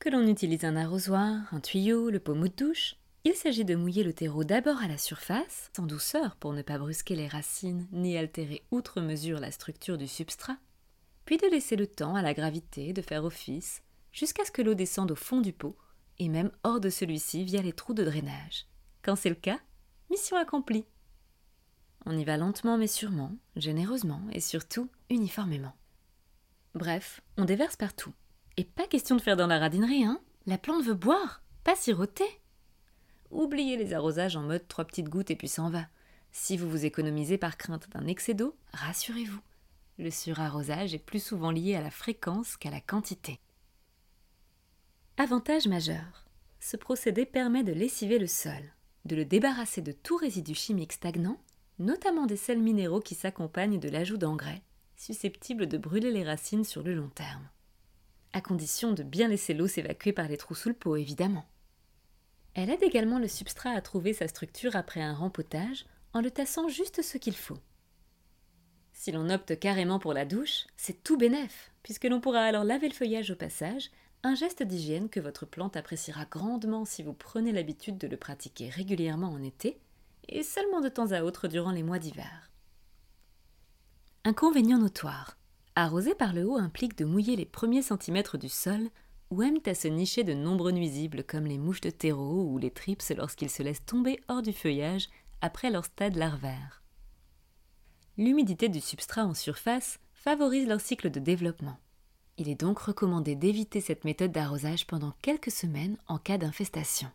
Que 0.00 0.08
l'on 0.08 0.26
utilise 0.26 0.64
un 0.64 0.74
arrosoir, 0.74 1.42
un 1.52 1.60
tuyau, 1.60 2.10
le 2.10 2.18
pommeau 2.18 2.48
de 2.48 2.56
douche, 2.56 2.96
il 3.22 3.34
s'agit 3.34 3.64
de 3.64 3.76
mouiller 3.76 4.02
le 4.02 4.12
terreau 4.12 4.42
d'abord 4.42 4.78
à 4.82 4.88
la 4.88 4.98
surface, 4.98 5.70
sans 5.76 5.86
douceur 5.86 6.34
pour 6.34 6.52
ne 6.52 6.62
pas 6.62 6.78
brusquer 6.78 7.14
les 7.14 7.28
racines 7.28 7.86
ni 7.92 8.16
altérer 8.16 8.64
outre 8.72 9.00
mesure 9.00 9.38
la 9.38 9.52
structure 9.52 9.98
du 9.98 10.08
substrat, 10.08 10.56
puis 11.26 11.36
de 11.36 11.46
laisser 11.46 11.76
le 11.76 11.86
temps 11.86 12.16
à 12.16 12.22
la 12.22 12.34
gravité 12.34 12.92
de 12.92 13.02
faire 13.02 13.24
office 13.24 13.82
jusqu'à 14.10 14.44
ce 14.44 14.50
que 14.50 14.62
l'eau 14.62 14.74
descende 14.74 15.12
au 15.12 15.16
fond 15.16 15.40
du 15.40 15.52
pot 15.52 15.76
et 16.18 16.28
même 16.28 16.50
hors 16.64 16.80
de 16.80 16.90
celui-ci 16.90 17.44
via 17.44 17.62
les 17.62 17.72
trous 17.72 17.94
de 17.94 18.02
drainage. 18.02 18.66
Quand 19.02 19.14
c'est 19.16 19.28
le 19.28 19.34
cas, 19.36 19.60
mission 20.10 20.36
accomplie. 20.36 20.84
On 22.06 22.16
y 22.16 22.24
va 22.24 22.36
lentement 22.36 22.78
mais 22.78 22.86
sûrement, 22.86 23.32
généreusement 23.56 24.22
et 24.32 24.40
surtout 24.40 24.88
uniformément. 25.08 25.74
Bref, 26.74 27.20
on 27.36 27.44
déverse 27.44 27.76
partout. 27.76 28.12
Et 28.56 28.64
pas 28.64 28.86
question 28.86 29.16
de 29.16 29.20
faire 29.20 29.36
dans 29.36 29.46
la 29.46 29.58
radinerie, 29.58 30.04
hein 30.04 30.20
La 30.46 30.58
plante 30.58 30.84
veut 30.84 30.94
boire, 30.94 31.42
pas 31.64 31.76
siroter. 31.76 32.40
Oubliez 33.30 33.76
les 33.76 33.92
arrosages 33.92 34.36
en 34.36 34.42
mode 34.42 34.66
trois 34.66 34.84
petites 34.84 35.08
gouttes 35.08 35.30
et 35.30 35.36
puis 35.36 35.48
s'en 35.48 35.70
va. 35.70 35.86
Si 36.32 36.56
vous 36.56 36.70
vous 36.70 36.84
économisez 36.84 37.38
par 37.38 37.56
crainte 37.56 37.88
d'un 37.90 38.06
excès 38.06 38.34
d'eau, 38.34 38.56
rassurez-vous. 38.72 39.40
Le 39.98 40.10
surarrosage 40.10 40.94
est 40.94 41.04
plus 41.04 41.22
souvent 41.22 41.50
lié 41.50 41.74
à 41.74 41.82
la 41.82 41.90
fréquence 41.90 42.56
qu'à 42.56 42.70
la 42.70 42.80
quantité. 42.80 43.40
Avantage 45.16 45.68
majeur. 45.68 46.26
Ce 46.60 46.76
procédé 46.76 47.26
permet 47.26 47.64
de 47.64 47.72
lessiver 47.72 48.18
le 48.18 48.26
sol, 48.26 48.72
de 49.04 49.16
le 49.16 49.24
débarrasser 49.24 49.82
de 49.82 49.92
tout 49.92 50.16
résidu 50.16 50.54
chimique 50.54 50.92
stagnant, 50.92 51.38
notamment 51.78 52.26
des 52.26 52.36
sels 52.36 52.60
minéraux 52.60 53.00
qui 53.00 53.14
s'accompagnent 53.14 53.80
de 53.80 53.88
l'ajout 53.88 54.18
d'engrais, 54.18 54.62
susceptibles 54.96 55.66
de 55.66 55.78
brûler 55.78 56.12
les 56.12 56.24
racines 56.24 56.64
sur 56.64 56.82
le 56.82 56.94
long 56.94 57.08
terme. 57.08 57.48
À 58.32 58.40
condition 58.40 58.92
de 58.92 59.02
bien 59.02 59.28
laisser 59.28 59.54
l'eau 59.54 59.66
s'évacuer 59.66 60.12
par 60.12 60.28
les 60.28 60.36
trous 60.36 60.54
sous 60.54 60.68
le 60.68 60.74
pot, 60.74 60.96
évidemment. 60.96 61.46
Elle 62.54 62.70
aide 62.70 62.82
également 62.82 63.18
le 63.18 63.28
substrat 63.28 63.70
à 63.70 63.80
trouver 63.80 64.12
sa 64.12 64.28
structure 64.28 64.76
après 64.76 65.00
un 65.00 65.14
rempotage 65.14 65.86
en 66.12 66.20
le 66.20 66.30
tassant 66.30 66.68
juste 66.68 67.02
ce 67.02 67.18
qu'il 67.18 67.36
faut. 67.36 67.58
Si 68.92 69.12
l'on 69.12 69.30
opte 69.30 69.58
carrément 69.58 69.98
pour 69.98 70.12
la 70.12 70.26
douche, 70.26 70.66
c'est 70.76 71.02
tout 71.02 71.16
bénef, 71.16 71.72
puisque 71.82 72.04
l'on 72.04 72.20
pourra 72.20 72.42
alors 72.42 72.64
laver 72.64 72.88
le 72.88 72.94
feuillage 72.94 73.30
au 73.30 73.36
passage 73.36 73.90
un 74.22 74.34
geste 74.34 74.62
d'hygiène 74.62 75.08
que 75.08 75.20
votre 75.20 75.46
plante 75.46 75.76
appréciera 75.76 76.24
grandement 76.26 76.84
si 76.84 77.02
vous 77.02 77.14
prenez 77.14 77.52
l'habitude 77.52 77.98
de 77.98 78.06
le 78.06 78.16
pratiquer 78.16 78.68
régulièrement 78.68 79.28
en 79.28 79.42
été 79.42 79.80
et 80.28 80.42
seulement 80.42 80.80
de 80.80 80.88
temps 80.88 81.12
à 81.12 81.22
autre 81.22 81.48
durant 81.48 81.70
les 81.70 81.82
mois 81.82 81.98
d'hiver. 81.98 82.50
Inconvénient 84.24 84.78
notoire. 84.78 85.36
Arroser 85.74 86.14
par 86.14 86.34
le 86.34 86.44
haut 86.44 86.58
implique 86.58 86.98
de 86.98 87.06
mouiller 87.06 87.36
les 87.36 87.46
premiers 87.46 87.82
centimètres 87.82 88.36
du 88.36 88.50
sol 88.50 88.90
où 89.30 89.42
aiment 89.42 89.60
à 89.64 89.74
se 89.74 89.88
nicher 89.88 90.24
de 90.24 90.34
nombreux 90.34 90.72
nuisibles 90.72 91.24
comme 91.24 91.46
les 91.46 91.58
mouches 91.58 91.80
de 91.80 91.90
terreau 91.90 92.44
ou 92.44 92.58
les 92.58 92.70
trips 92.70 93.12
lorsqu'ils 93.16 93.50
se 93.50 93.62
laissent 93.62 93.84
tomber 93.86 94.20
hors 94.28 94.42
du 94.42 94.52
feuillage 94.52 95.08
après 95.40 95.70
leur 95.70 95.84
stade 95.86 96.16
larvaire. 96.16 96.82
L'humidité 98.18 98.68
du 98.68 98.80
substrat 98.80 99.24
en 99.24 99.34
surface 99.34 99.98
favorise 100.12 100.68
leur 100.68 100.80
cycle 100.80 101.10
de 101.10 101.20
développement. 101.20 101.78
Il 102.38 102.48
est 102.48 102.60
donc 102.60 102.78
recommandé 102.78 103.34
d'éviter 103.34 103.80
cette 103.80 104.04
méthode 104.04 104.32
d'arrosage 104.32 104.86
pendant 104.86 105.12
quelques 105.22 105.50
semaines 105.50 105.98
en 106.06 106.18
cas 106.18 106.38
d'infestation. 106.38 107.10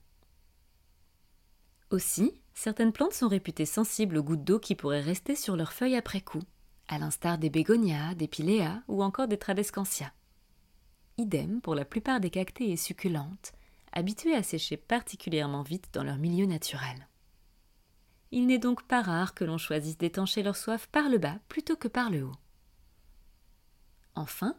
Aussi, 1.92 2.34
certaines 2.54 2.92
plantes 2.92 3.14
sont 3.14 3.28
réputées 3.28 3.66
sensibles 3.66 4.18
aux 4.18 4.24
gouttes 4.24 4.44
d'eau 4.44 4.60
qui 4.60 4.76
pourraient 4.76 5.02
rester 5.02 5.36
sur 5.36 5.56
leurs 5.56 5.74
feuilles 5.74 5.96
après 5.96 6.22
coup, 6.22 6.44
à 6.88 7.00
l'instar 7.00 7.38
des 7.38 7.50
bégonias, 7.50 8.16
des 8.16 8.28
piléas 8.28 8.82
ou 8.88 9.04
encore 9.04 9.28
des 9.28 9.38
tradescantia. 9.38 10.12
Idem 11.18 11.62
pour 11.62 11.76
la 11.76 11.86
plupart 11.86 12.20
des 12.20 12.30
cactés 12.30 12.72
et 12.72 12.78
succulentes, 12.78 13.54
habituées 13.94 14.36
à 14.36 14.44
sécher 14.44 14.78
particulièrement 14.78 15.64
vite 15.64 15.90
dans 15.94 16.04
leur 16.04 16.18
milieu 16.18 16.46
naturel. 16.46 17.08
Il 18.32 18.48
n'est 18.48 18.60
donc 18.60 18.84
pas 18.84 19.02
rare 19.02 19.34
que 19.34 19.46
l'on 19.46 19.58
choisisse 19.58 19.98
d'étancher 19.98 20.44
leur 20.44 20.58
soif 20.58 20.88
par 20.88 21.08
le 21.08 21.18
bas 21.18 21.40
plutôt 21.48 21.78
que 21.78 21.88
par 21.88 22.10
le 22.10 22.24
haut. 22.24 22.36
Enfin, 24.16 24.56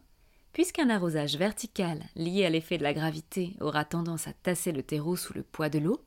Puisqu'un 0.57 0.89
arrosage 0.89 1.37
vertical 1.37 2.01
lié 2.15 2.43
à 2.43 2.49
l'effet 2.49 2.79
de 2.79 2.83
la 2.83 2.95
gravité 2.95 3.55
aura 3.61 3.85
tendance 3.85 4.27
à 4.27 4.33
tasser 4.33 4.71
le 4.71 4.81
terreau 4.81 5.15
sous 5.15 5.33
le 5.35 5.43
poids 5.43 5.69
de 5.69 5.77
l'eau, 5.77 6.03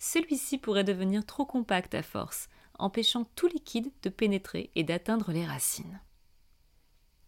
celui-ci 0.00 0.58
pourrait 0.58 0.82
devenir 0.82 1.24
trop 1.24 1.46
compact 1.46 1.94
à 1.94 2.02
force, 2.02 2.48
empêchant 2.80 3.30
tout 3.36 3.46
liquide 3.46 3.92
de 4.02 4.08
pénétrer 4.08 4.72
et 4.74 4.82
d'atteindre 4.82 5.30
les 5.30 5.46
racines. 5.46 6.00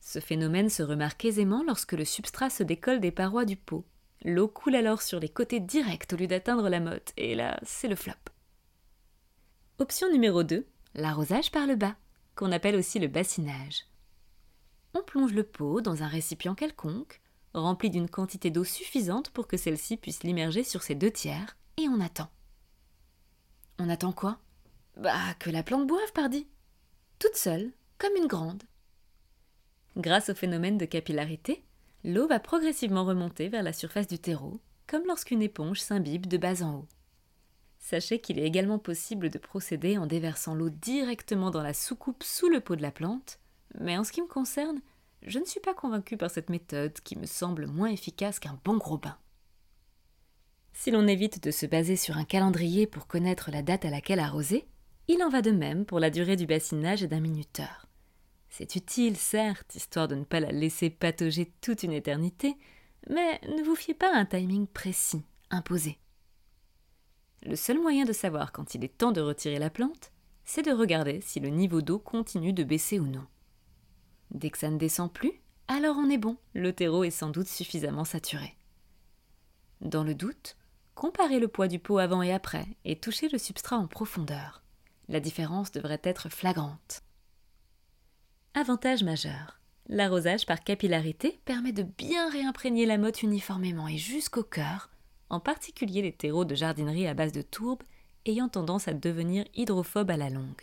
Ce 0.00 0.18
phénomène 0.18 0.68
se 0.68 0.82
remarque 0.82 1.24
aisément 1.24 1.62
lorsque 1.64 1.92
le 1.92 2.04
substrat 2.04 2.50
se 2.50 2.64
décolle 2.64 2.98
des 2.98 3.12
parois 3.12 3.44
du 3.44 3.54
pot. 3.54 3.84
L'eau 4.24 4.48
coule 4.48 4.74
alors 4.74 5.00
sur 5.00 5.20
les 5.20 5.28
côtés 5.28 5.60
directs 5.60 6.12
au 6.12 6.16
lieu 6.16 6.26
d'atteindre 6.26 6.68
la 6.68 6.80
motte, 6.80 7.12
et 7.16 7.36
là, 7.36 7.56
c'est 7.62 7.86
le 7.86 7.94
flop. 7.94 8.14
Option 9.78 10.10
numéro 10.10 10.42
2, 10.42 10.66
l'arrosage 10.96 11.52
par 11.52 11.68
le 11.68 11.76
bas, 11.76 11.94
qu'on 12.34 12.50
appelle 12.50 12.74
aussi 12.74 12.98
le 12.98 13.06
bassinage 13.06 13.84
on 14.94 15.02
plonge 15.02 15.32
le 15.32 15.44
pot 15.44 15.80
dans 15.80 16.02
un 16.02 16.08
récipient 16.08 16.54
quelconque, 16.54 17.20
rempli 17.52 17.90
d'une 17.90 18.08
quantité 18.08 18.50
d'eau 18.50 18.64
suffisante 18.64 19.30
pour 19.30 19.46
que 19.46 19.56
celle-ci 19.56 19.96
puisse 19.96 20.22
l'immerger 20.22 20.64
sur 20.64 20.82
ses 20.82 20.94
deux 20.94 21.10
tiers, 21.10 21.56
et 21.76 21.88
on 21.88 22.00
attend. 22.00 22.30
On 23.78 23.88
attend 23.88 24.12
quoi? 24.12 24.38
Bah, 24.96 25.34
que 25.38 25.50
la 25.50 25.62
plante 25.62 25.86
boive, 25.86 26.12
pardi 26.12 26.46
Toute 27.18 27.36
seule, 27.36 27.72
comme 27.98 28.16
une 28.16 28.28
grande. 28.28 28.62
Grâce 29.96 30.30
au 30.30 30.34
phénomène 30.34 30.78
de 30.78 30.84
capillarité, 30.84 31.64
l'eau 32.04 32.26
va 32.26 32.40
progressivement 32.40 33.04
remonter 33.04 33.48
vers 33.48 33.62
la 33.62 33.72
surface 33.72 34.06
du 34.06 34.18
terreau, 34.18 34.60
comme 34.86 35.06
lorsqu'une 35.06 35.42
éponge 35.42 35.80
s'imbibe 35.80 36.26
de 36.26 36.36
bas 36.36 36.62
en 36.62 36.76
haut. 36.76 36.88
Sachez 37.78 38.20
qu'il 38.20 38.38
est 38.38 38.46
également 38.46 38.78
possible 38.78 39.28
de 39.28 39.38
procéder 39.38 39.98
en 39.98 40.06
déversant 40.06 40.54
l'eau 40.54 40.70
directement 40.70 41.50
dans 41.50 41.62
la 41.62 41.74
soucoupe 41.74 42.22
sous 42.22 42.48
le 42.48 42.60
pot 42.60 42.76
de 42.76 42.82
la 42.82 42.90
plante, 42.90 43.38
mais 43.80 43.96
en 43.96 44.04
ce 44.04 44.12
qui 44.12 44.22
me 44.22 44.28
concerne, 44.28 44.80
je 45.22 45.38
ne 45.38 45.44
suis 45.44 45.60
pas 45.60 45.74
convaincue 45.74 46.16
par 46.16 46.30
cette 46.30 46.50
méthode 46.50 46.98
qui 47.00 47.18
me 47.18 47.26
semble 47.26 47.66
moins 47.66 47.90
efficace 47.90 48.38
qu'un 48.38 48.58
bon 48.64 48.76
gros 48.76 48.98
bain. 48.98 49.16
Si 50.72 50.90
l'on 50.90 51.06
évite 51.06 51.42
de 51.42 51.50
se 51.50 51.66
baser 51.66 51.96
sur 51.96 52.16
un 52.16 52.24
calendrier 52.24 52.86
pour 52.86 53.06
connaître 53.06 53.50
la 53.50 53.62
date 53.62 53.84
à 53.84 53.90
laquelle 53.90 54.18
arroser, 54.18 54.66
il 55.08 55.22
en 55.22 55.28
va 55.28 55.40
de 55.40 55.50
même 55.50 55.86
pour 55.86 56.00
la 56.00 56.10
durée 56.10 56.36
du 56.36 56.46
bassinage 56.46 57.02
d'un 57.02 57.20
minuteur. 57.20 57.86
C'est 58.48 58.76
utile, 58.76 59.16
certes, 59.16 59.74
histoire 59.74 60.08
de 60.08 60.14
ne 60.14 60.24
pas 60.24 60.40
la 60.40 60.52
laisser 60.52 60.90
patauger 60.90 61.52
toute 61.60 61.82
une 61.82 61.92
éternité, 61.92 62.56
mais 63.08 63.40
ne 63.48 63.62
vous 63.62 63.74
fiez 63.74 63.94
pas 63.94 64.14
à 64.14 64.18
un 64.18 64.24
timing 64.24 64.66
précis, 64.66 65.22
imposé. 65.50 65.98
Le 67.42 67.56
seul 67.56 67.78
moyen 67.78 68.04
de 68.04 68.12
savoir 68.12 68.52
quand 68.52 68.74
il 68.74 68.84
est 68.84 68.96
temps 68.96 69.12
de 69.12 69.20
retirer 69.20 69.58
la 69.58 69.70
plante, 69.70 70.12
c'est 70.44 70.62
de 70.62 70.72
regarder 70.72 71.20
si 71.20 71.40
le 71.40 71.48
niveau 71.48 71.82
d'eau 71.82 71.98
continue 71.98 72.52
de 72.52 72.64
baisser 72.64 72.98
ou 72.98 73.06
non. 73.06 73.26
Dès 74.34 74.50
que 74.50 74.58
ça 74.58 74.68
ne 74.70 74.78
descend 74.78 75.12
plus, 75.12 75.32
alors 75.68 75.96
on 75.96 76.10
est 76.10 76.18
bon, 76.18 76.36
le 76.52 76.72
terreau 76.72 77.04
est 77.04 77.10
sans 77.10 77.30
doute 77.30 77.46
suffisamment 77.46 78.04
saturé. 78.04 78.56
Dans 79.80 80.04
le 80.04 80.14
doute, 80.14 80.56
comparez 80.94 81.38
le 81.38 81.48
poids 81.48 81.68
du 81.68 81.78
pot 81.78 81.98
avant 81.98 82.22
et 82.22 82.32
après 82.32 82.66
et 82.84 82.98
touchez 82.98 83.28
le 83.28 83.38
substrat 83.38 83.76
en 83.76 83.86
profondeur. 83.86 84.62
La 85.08 85.20
différence 85.20 85.70
devrait 85.70 86.00
être 86.02 86.28
flagrante. 86.28 87.02
Avantage 88.54 89.02
majeur. 89.02 89.60
L'arrosage 89.88 90.46
par 90.46 90.64
capillarité 90.64 91.40
permet 91.44 91.72
de 91.72 91.82
bien 91.82 92.30
réimprégner 92.30 92.86
la 92.86 92.98
motte 92.98 93.22
uniformément 93.22 93.86
et 93.86 93.98
jusqu'au 93.98 94.42
cœur, 94.42 94.90
en 95.28 95.40
particulier 95.40 96.02
les 96.02 96.12
terreaux 96.12 96.44
de 96.44 96.54
jardinerie 96.54 97.06
à 97.06 97.14
base 97.14 97.32
de 97.32 97.42
tourbe 97.42 97.82
ayant 98.24 98.48
tendance 98.48 98.88
à 98.88 98.94
devenir 98.94 99.44
hydrophobes 99.54 100.10
à 100.10 100.16
la 100.16 100.30
longue. 100.30 100.62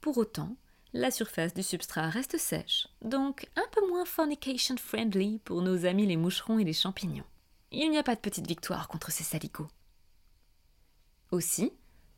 Pour 0.00 0.18
autant, 0.18 0.56
la 0.94 1.10
surface 1.10 1.52
du 1.52 1.62
substrat 1.62 2.08
reste 2.08 2.38
sèche, 2.38 2.88
donc 3.02 3.48
un 3.56 3.66
peu 3.72 3.86
moins 3.88 4.04
fornication 4.04 4.76
friendly 4.76 5.38
pour 5.40 5.60
nos 5.60 5.84
amis 5.84 6.06
les 6.06 6.16
moucherons 6.16 6.58
et 6.58 6.64
les 6.64 6.72
champignons. 6.72 7.24
Il 7.70 7.90
n'y 7.90 7.98
a 7.98 8.02
pas 8.02 8.14
de 8.14 8.20
petite 8.20 8.46
victoire 8.46 8.88
contre 8.88 9.10
ces 9.10 9.24
salicots. 9.24 9.68
Aussi, 11.30 11.72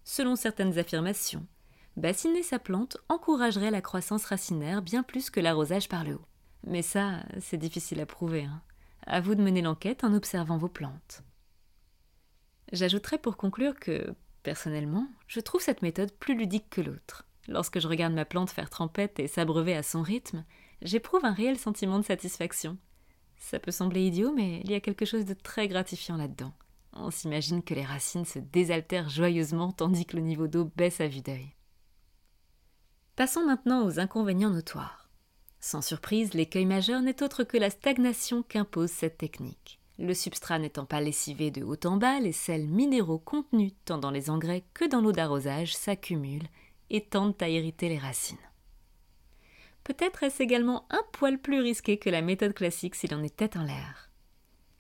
selon 0.05 0.37
certaines 0.37 0.79
affirmations, 0.79 1.47
bassiner 1.97 2.45
sa 2.45 2.61
plante 2.61 2.97
encouragerait 3.09 3.73
la 3.73 3.83
croissance 3.83 4.25
racinaire 4.25 4.83
bien 4.83 5.03
plus 5.03 5.31
que 5.31 5.41
l'arrosage 5.41 5.89
par 5.89 6.05
le 6.05 6.15
haut. 6.15 6.27
Mais 6.65 6.83
ça, 6.83 7.25
c'est 7.41 7.57
difficile 7.57 8.01
à 8.01 8.07
prouver. 8.07 8.45
Hein. 8.45 8.63
À 9.07 9.21
vous 9.21 9.35
de 9.35 9.43
mener 9.43 9.63
l'enquête 9.63 10.05
en 10.05 10.15
observant 10.15 10.59
vos 10.59 10.69
plantes. 10.69 11.25
J'ajouterai 12.71 13.19
pour 13.19 13.37
conclure 13.37 13.75
que, 13.75 14.15
personnellement, 14.45 15.09
je 15.27 15.41
trouve 15.41 15.61
cette 15.61 15.83
méthode 15.83 16.13
plus 16.13 16.37
ludique 16.37 16.71
que 16.71 16.81
l'autre. 16.81 17.27
Lorsque 17.49 17.81
je 17.81 17.89
regarde 17.89 18.13
ma 18.13 18.25
plante 18.25 18.51
faire 18.51 18.71
trempette 18.71 19.19
et 19.19 19.27
s'abreuver 19.27 19.75
à 19.75 19.83
son 19.83 20.03
rythme, 20.03 20.45
j'éprouve 20.83 21.25
un 21.25 21.33
réel 21.33 21.59
sentiment 21.59 21.99
de 21.99 22.05
satisfaction. 22.05 22.79
Ça 23.37 23.59
peut 23.59 23.71
sembler 23.71 24.07
idiot, 24.07 24.33
mais 24.35 24.61
il 24.65 24.71
y 24.71 24.75
a 24.75 24.81
quelque 24.81 25.07
chose 25.07 25.25
de 25.25 25.35
très 25.35 25.67
gratifiant 25.67 26.17
là-dedans. 26.17 26.53
On 26.93 27.11
s'imagine 27.11 27.63
que 27.63 27.75
les 27.75 27.85
racines 27.85 28.25
se 28.25 28.39
désaltèrent 28.39 29.09
joyeusement 29.09 29.73
tandis 29.73 30.07
que 30.07 30.17
le 30.17 30.23
niveau 30.23 30.49
d'eau 30.49 30.71
baisse 30.77 31.01
à 31.01 31.09
vue 31.09 31.23
d'œil. 31.23 31.55
Passons 33.17 33.45
maintenant 33.45 33.87
aux 33.87 34.01
inconvénients 34.01 34.51
notoires. 34.51 35.09
Sans 35.61 35.83
surprise, 35.83 36.35
l'écueil 36.35 36.67
majeur 36.67 37.03
n'est 37.03 37.23
autre 37.23 37.45
que 37.45 37.59
la 37.59 37.71
stagnation 37.71 38.43
qu'impose 38.43 38.91
cette 38.91 39.19
technique. 39.19 39.79
Le 39.99 40.15
substrat 40.15 40.59
n'étant 40.59 40.87
pas 40.87 41.03
lessivé 41.03 41.51
de 41.51 41.63
haut 41.63 41.77
en 41.85 41.99
bas, 41.99 42.19
les 42.21 42.33
sels 42.33 42.67
minéraux 42.67 43.19
contenus 43.19 43.73
tant 43.85 43.99
dans 43.99 44.11
les 44.11 44.31
engrais 44.31 44.65
que 44.73 44.87
dans 44.87 45.03
l'eau 45.03 45.13
d'arrosage 45.13 45.77
s'accumulent 45.77 46.49
et 46.91 47.05
tendent 47.05 47.41
à 47.41 47.49
irriter 47.49 47.89
les 47.89 47.99
racines. 47.99 48.37
Peut-être 49.85 50.23
est-ce 50.23 50.43
également 50.43 50.87
un 50.91 51.03
poil 51.13 51.39
plus 51.39 51.61
risqué 51.61 51.99
que 51.99 52.11
la 52.11 52.23
méthode 52.23 52.55
classique 52.55 52.95
s'il 52.95 53.15
en 53.15 53.27
tête 53.29 53.57
en 53.57 53.65
l'air. 53.65 54.11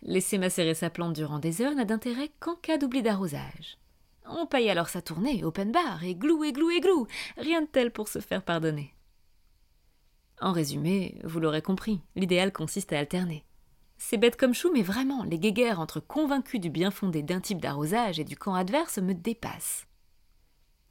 Laisser 0.03 0.39
macérer 0.39 0.75
sa 0.75 0.91
plante 0.91 1.15
durant 1.15 1.39
des 1.39 1.63
heures 1.63 1.75
n'a 1.75 1.85
d'intérêt 1.85 2.31
qu'en 2.41 2.55
cas 2.57 2.79
d'oubli 2.79 3.03
d'arrosage. 3.03 3.79
On 4.27 4.47
paye 4.47 4.71
alors 4.71 4.89
sa 4.89 5.03
tournée, 5.03 5.45
open 5.45 5.73
bar, 5.73 6.05
et 6.05 6.15
glou 6.15 6.45
et 6.45 6.53
glou 6.53 6.71
et 6.71 6.81
glou, 6.81 7.07
rien 7.37 7.63
de 7.63 7.67
tel 7.67 7.91
pour 7.91 8.09
se 8.09 8.21
faire 8.21 8.43
pardonner. 8.43 8.95
En 10.41 10.53
résumé, 10.53 11.19
vous 11.25 11.41
l'aurez 11.41 11.63
compris, 11.63 12.01
l'idéal 12.17 12.53
consiste 12.53 12.93
à 12.93 12.99
alterner. 12.99 13.45
C'est 13.99 14.17
bête 14.17 14.37
comme 14.37 14.55
chou, 14.55 14.71
mais 14.73 14.83
vraiment, 14.83 15.25
les 15.25 15.39
guéguerres 15.39 15.81
entre 15.81 16.01
convaincus 16.01 16.61
du 16.61 16.71
bien 16.71 16.91
fondé 16.91 17.23
d'un 17.23 17.41
type 17.41 17.61
d'arrosage 17.61 18.19
et 18.19 18.25
du 18.25 18.37
camp 18.37 18.55
adverse 18.55 18.99
me 18.99 19.13
dépassent. 19.13 19.87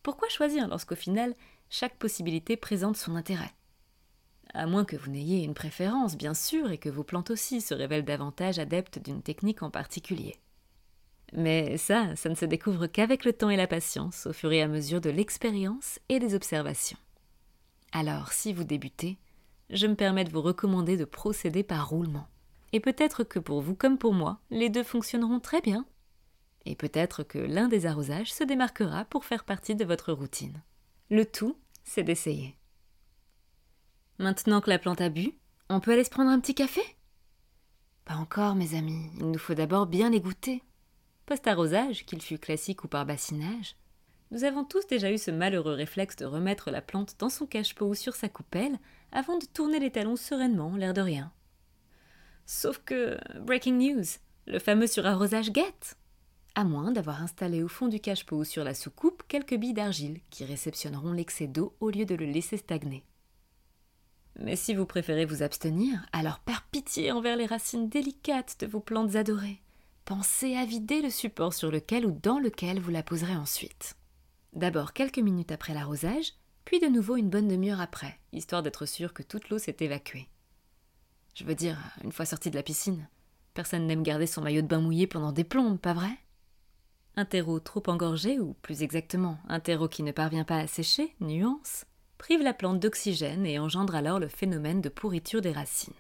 Pourquoi 0.03 0.29
choisir 0.29 0.67
lorsqu'au 0.67 0.95
final, 0.95 1.35
chaque 1.69 1.97
possibilité 1.97 2.57
présente 2.57 2.97
son 2.97 3.15
intérêt? 3.15 3.53
À 4.53 4.65
moins 4.65 4.85
que 4.85 4.95
vous 4.95 5.11
n'ayez 5.11 5.43
une 5.43 5.53
préférence, 5.53 6.17
bien 6.17 6.33
sûr, 6.33 6.71
et 6.71 6.77
que 6.77 6.89
vos 6.89 7.03
plantes 7.03 7.29
aussi 7.29 7.61
se 7.61 7.73
révèlent 7.73 8.05
davantage 8.05 8.57
adeptes 8.57 8.99
d'une 8.99 9.21
technique 9.21 9.61
en 9.61 9.69
particulier. 9.69 10.35
Mais 11.33 11.77
ça, 11.77 12.15
ça 12.15 12.29
ne 12.29 12.35
se 12.35 12.45
découvre 12.45 12.87
qu'avec 12.87 13.25
le 13.25 13.33
temps 13.33 13.51
et 13.51 13.57
la 13.57 13.67
patience, 13.67 14.25
au 14.25 14.33
fur 14.33 14.51
et 14.51 14.63
à 14.63 14.67
mesure 14.67 15.01
de 15.01 15.11
l'expérience 15.11 15.99
et 16.09 16.17
des 16.17 16.33
observations. 16.33 16.97
Alors, 17.91 18.31
si 18.31 18.53
vous 18.53 18.63
débutez, 18.63 19.17
je 19.69 19.85
me 19.85 19.95
permets 19.95 20.23
de 20.23 20.31
vous 20.31 20.41
recommander 20.41 20.97
de 20.97 21.05
procéder 21.05 21.61
par 21.61 21.89
roulement. 21.89 22.27
Et 22.73 22.79
peut-être 22.79 23.23
que 23.23 23.39
pour 23.39 23.61
vous 23.61 23.75
comme 23.75 23.97
pour 23.97 24.13
moi, 24.13 24.39
les 24.49 24.69
deux 24.69 24.83
fonctionneront 24.83 25.39
très 25.39 25.61
bien. 25.61 25.85
Et 26.65 26.75
peut-être 26.75 27.23
que 27.23 27.39
l'un 27.39 27.67
des 27.67 27.85
arrosages 27.85 28.33
se 28.33 28.43
démarquera 28.43 29.05
pour 29.05 29.25
faire 29.25 29.43
partie 29.43 29.75
de 29.75 29.85
votre 29.85 30.13
routine. 30.13 30.61
Le 31.09 31.25
tout, 31.25 31.57
c'est 31.83 32.03
d'essayer. 32.03 32.55
Maintenant 34.19 34.61
que 34.61 34.69
la 34.69 34.79
plante 34.79 35.01
a 35.01 35.09
bu, 35.09 35.33
on 35.69 35.79
peut 35.79 35.93
aller 35.93 36.03
se 36.03 36.09
prendre 36.09 36.29
un 36.29 36.39
petit 36.39 36.55
café? 36.55 36.81
Pas 38.05 38.15
encore, 38.15 38.55
mes 38.55 38.75
amis, 38.75 39.09
il 39.19 39.31
nous 39.31 39.39
faut 39.39 39.53
d'abord 39.53 39.85
bien 39.85 40.09
les 40.09 40.19
goûter. 40.19 40.63
Post-arrosage, 41.25 42.05
qu'il 42.05 42.21
fût 42.21 42.39
classique 42.39 42.83
ou 42.83 42.87
par 42.87 43.05
bassinage, 43.05 43.75
nous 44.31 44.43
avons 44.43 44.63
tous 44.63 44.85
déjà 44.87 45.11
eu 45.11 45.17
ce 45.17 45.31
malheureux 45.31 45.73
réflexe 45.73 46.15
de 46.15 46.25
remettre 46.25 46.69
la 46.69 46.81
plante 46.81 47.15
dans 47.19 47.29
son 47.29 47.45
cache-pot 47.45 47.87
ou 47.87 47.95
sur 47.95 48.15
sa 48.15 48.29
coupelle 48.29 48.77
avant 49.11 49.37
de 49.37 49.45
tourner 49.45 49.79
les 49.79 49.91
talons 49.91 50.15
sereinement, 50.15 50.75
l'air 50.75 50.93
de 50.93 51.01
rien. 51.01 51.31
Sauf 52.45 52.79
que, 52.79 53.17
breaking 53.39 53.77
news, 53.77 54.05
le 54.47 54.59
fameux 54.59 54.87
surarrosage 54.87 55.51
guette 55.51 55.97
À 56.59 56.65
moins 56.65 56.91
d'avoir 56.91 57.23
installé 57.23 57.63
au 57.63 57.69
fond 57.69 57.87
du 57.87 58.01
cache-pot 58.01 58.35
ou 58.35 58.43
sur 58.43 58.65
la 58.65 58.73
soucoupe 58.73 59.23
quelques 59.29 59.55
billes 59.55 59.71
d'argile 59.71 60.19
qui 60.29 60.43
réceptionneront 60.43 61.13
l'excès 61.13 61.47
d'eau 61.47 61.73
au 61.79 61.89
lieu 61.89 62.03
de 62.03 62.15
le 62.15 62.25
laisser 62.25 62.57
stagner. 62.57 63.05
Mais 64.37 64.57
si 64.57 64.75
vous 64.75 64.85
préférez 64.85 65.23
vous 65.23 65.41
abstenir, 65.41 66.05
alors 66.11 66.39
par 66.39 66.63
pitié 66.67 67.13
envers 67.13 67.37
les 67.37 67.45
racines 67.45 67.87
délicates 67.87 68.57
de 68.59 68.67
vos 68.67 68.81
plantes 68.81 69.15
adorées, 69.15 69.61
pensez 70.03 70.57
à 70.57 70.65
vider 70.65 71.01
le 71.01 71.09
support 71.09 71.53
sur 71.53 71.71
lequel 71.71 72.05
ou 72.05 72.11
dans 72.11 72.39
lequel 72.39 72.81
vous 72.81 72.91
la 72.91 73.03
poserez 73.03 73.37
ensuite. 73.37 73.95
D'abord 74.51 74.91
quelques 74.91 75.19
minutes 75.19 75.53
après 75.53 75.73
l'arrosage, 75.73 76.33
puis 76.65 76.81
de 76.81 76.87
nouveau 76.87 77.15
une 77.15 77.29
bonne 77.29 77.47
demi-heure 77.47 77.79
après, 77.79 78.19
histoire 78.33 78.63
d'être 78.63 78.85
sûr 78.85 79.13
que 79.13 79.23
toute 79.23 79.47
l'eau 79.47 79.59
s'est 79.59 79.77
évacuée. 79.79 80.27
Je 81.35 81.45
veux 81.45 81.55
dire, 81.55 81.77
une 82.03 82.11
fois 82.11 82.25
sorti 82.25 82.49
de 82.49 82.57
la 82.57 82.63
piscine, 82.63 83.07
personne 83.53 83.87
n'aime 83.87 84.03
garder 84.03 84.27
son 84.27 84.41
maillot 84.41 84.61
de 84.61 84.67
bain 84.67 84.81
mouillé 84.81 85.07
pendant 85.07 85.31
des 85.31 85.45
plombes, 85.45 85.79
pas 85.79 85.93
vrai? 85.93 86.17
Un 87.15 87.25
terreau 87.25 87.59
trop 87.59 87.83
engorgé, 87.87 88.39
ou 88.39 88.53
plus 88.61 88.81
exactement, 88.81 89.37
un 89.47 89.59
terreau 89.59 89.87
qui 89.87 90.03
ne 90.03 90.11
parvient 90.11 90.43
pas 90.43 90.57
à 90.57 90.67
sécher, 90.67 91.15
nuance, 91.19 91.85
prive 92.17 92.41
la 92.41 92.53
plante 92.53 92.79
d'oxygène 92.79 93.45
et 93.45 93.59
engendre 93.59 93.95
alors 93.95 94.19
le 94.19 94.27
phénomène 94.27 94.81
de 94.81 94.89
pourriture 94.89 95.41
des 95.41 95.51
racines. 95.51 95.93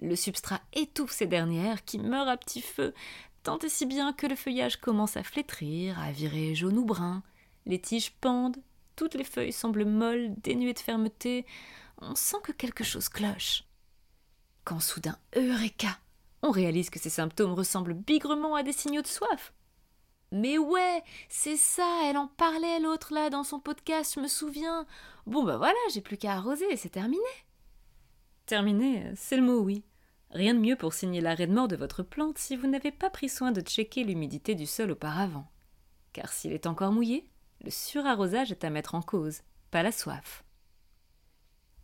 Le 0.00 0.16
substrat 0.16 0.60
étouffe 0.74 1.12
ces 1.12 1.26
dernières 1.26 1.84
qui 1.84 1.98
meurent 1.98 2.28
à 2.28 2.36
petit 2.36 2.60
feu, 2.60 2.94
tant 3.42 3.58
et 3.58 3.68
si 3.68 3.86
bien 3.86 4.12
que 4.12 4.26
le 4.26 4.36
feuillage 4.36 4.76
commence 4.76 5.16
à 5.16 5.22
flétrir, 5.22 5.98
à 5.98 6.12
virer 6.12 6.54
jaune 6.54 6.78
ou 6.78 6.84
brun, 6.84 7.22
les 7.66 7.80
tiges 7.80 8.12
pendent, 8.20 8.58
toutes 8.96 9.14
les 9.14 9.24
feuilles 9.24 9.52
semblent 9.52 9.84
molles, 9.84 10.34
dénuées 10.38 10.72
de 10.72 10.78
fermeté. 10.78 11.44
On 12.00 12.14
sent 12.14 12.38
que 12.42 12.52
quelque 12.52 12.84
chose 12.84 13.08
cloche. 13.08 13.64
Quand 14.64 14.80
soudain, 14.80 15.18
Eureka 15.36 15.98
On 16.42 16.50
réalise 16.50 16.90
que 16.90 16.98
ces 16.98 17.10
symptômes 17.10 17.52
ressemblent 17.52 17.94
bigrement 17.94 18.54
à 18.54 18.62
des 18.62 18.72
signaux 18.72 19.02
de 19.02 19.06
soif. 19.06 19.52
Mais 20.32 20.58
ouais, 20.58 21.02
c'est 21.28 21.56
ça, 21.56 22.00
elle 22.04 22.16
en 22.16 22.26
parlait 22.26 22.80
l'autre 22.80 23.14
là 23.14 23.30
dans 23.30 23.44
son 23.44 23.60
podcast, 23.60 24.14
je 24.16 24.20
me 24.20 24.28
souviens. 24.28 24.86
Bon 25.26 25.44
bah 25.44 25.56
voilà, 25.56 25.78
j'ai 25.92 26.00
plus 26.00 26.16
qu'à 26.16 26.32
arroser, 26.32 26.76
c'est 26.76 26.90
terminé. 26.90 27.22
Terminé, 28.46 29.12
c'est 29.16 29.36
le 29.36 29.42
mot 29.42 29.60
oui. 29.60 29.84
Rien 30.30 30.54
de 30.54 30.60
mieux 30.60 30.76
pour 30.76 30.92
signer 30.92 31.20
l'arrêt 31.20 31.46
de 31.46 31.52
mort 31.52 31.68
de 31.68 31.76
votre 31.76 32.02
plante 32.02 32.38
si 32.38 32.56
vous 32.56 32.66
n'avez 32.66 32.90
pas 32.90 33.10
pris 33.10 33.28
soin 33.28 33.52
de 33.52 33.60
checker 33.60 34.04
l'humidité 34.04 34.54
du 34.54 34.66
sol 34.66 34.90
auparavant. 34.90 35.50
Car 36.12 36.32
s'il 36.32 36.52
est 36.52 36.66
encore 36.66 36.92
mouillé, 36.92 37.30
le 37.64 37.70
surarrosage 37.70 38.50
est 38.50 38.64
à 38.64 38.70
mettre 38.70 38.94
en 38.94 39.02
cause, 39.02 39.42
pas 39.70 39.82
la 39.82 39.92
soif. 39.92 40.44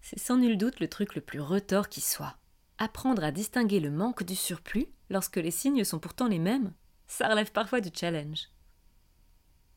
C'est 0.01 0.19
sans 0.19 0.37
nul 0.37 0.59
doute 0.59 0.81
le 0.81 0.89
truc 0.89 1.15
le 1.15 1.21
plus 1.21 1.41
retors 1.41 1.89
qui 1.89 2.01
soit. 2.01 2.37
Apprendre 2.79 3.23
à 3.23 3.31
distinguer 3.31 3.79
le 3.79 3.91
manque 3.91 4.25
du 4.25 4.35
surplus 4.35 4.89
lorsque 5.11 5.37
les 5.37 5.53
signes 5.53 5.85
sont 5.85 6.01
pourtant 6.01 6.27
les 6.27 6.41
mêmes, 6.41 6.73
ça 7.13 7.29
relève 7.29 7.53
parfois 7.53 7.83
du 7.83 7.91
challenge. 7.95 8.49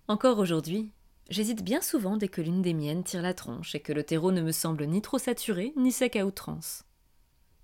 Encore 0.07 0.39
aujourd'hui, 0.39 0.93
j'hésite 1.29 1.63
bien 1.63 1.81
souvent 1.81 2.15
dès 2.15 2.29
que 2.29 2.41
l'une 2.41 2.61
des 2.61 2.73
miennes 2.73 3.03
tire 3.03 3.21
la 3.21 3.33
tronche 3.33 3.75
et 3.75 3.81
que 3.81 3.91
le 3.91 4.03
terreau 4.03 4.31
ne 4.31 4.41
me 4.41 4.53
semble 4.53 4.85
ni 4.85 5.01
trop 5.01 5.17
saturé 5.17 5.73
ni 5.75 5.91
sec 5.91 6.15
à 6.15 6.25
outrance. 6.25 6.85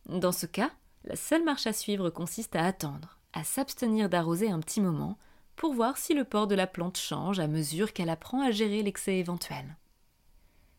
Dans 0.07 0.33
ce 0.33 0.45
cas, 0.45 0.71
la 1.05 1.15
seule 1.15 1.45
marche 1.45 1.67
à 1.67 1.73
suivre 1.73 2.09
consiste 2.09 2.55
à 2.57 2.65
attendre, 2.65 3.19
à 3.31 3.45
s'abstenir 3.45 4.09
d'arroser 4.09 4.51
un 4.51 4.59
petit 4.59 4.81
moment 4.81 5.17
pour 5.55 5.73
voir 5.73 5.97
si 5.97 6.13
le 6.13 6.25
port 6.25 6.47
de 6.47 6.55
la 6.55 6.67
plante 6.67 6.97
change 6.97 7.39
à 7.39 7.47
mesure 7.47 7.93
qu'elle 7.93 8.09
apprend 8.09 8.41
à 8.41 8.51
gérer 8.51 8.83
l'excès 8.83 9.19
éventuel. 9.19 9.77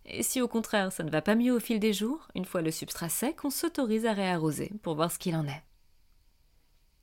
Et 0.04 0.22
si 0.22 0.42
au 0.42 0.48
contraire 0.48 0.92
ça 0.92 1.02
ne 1.02 1.10
va 1.10 1.22
pas 1.22 1.34
mieux 1.34 1.54
au 1.54 1.60
fil 1.60 1.80
des 1.80 1.94
jours, 1.94 2.28
une 2.34 2.44
fois 2.44 2.60
le 2.60 2.70
substrat 2.70 3.08
sec, 3.08 3.42
on 3.44 3.50
s'autorise 3.50 4.04
à 4.04 4.12
réarroser 4.12 4.70
pour 4.82 4.96
voir 4.96 5.10
ce 5.10 5.18
qu'il 5.18 5.34
en 5.34 5.46
est. 5.46 5.62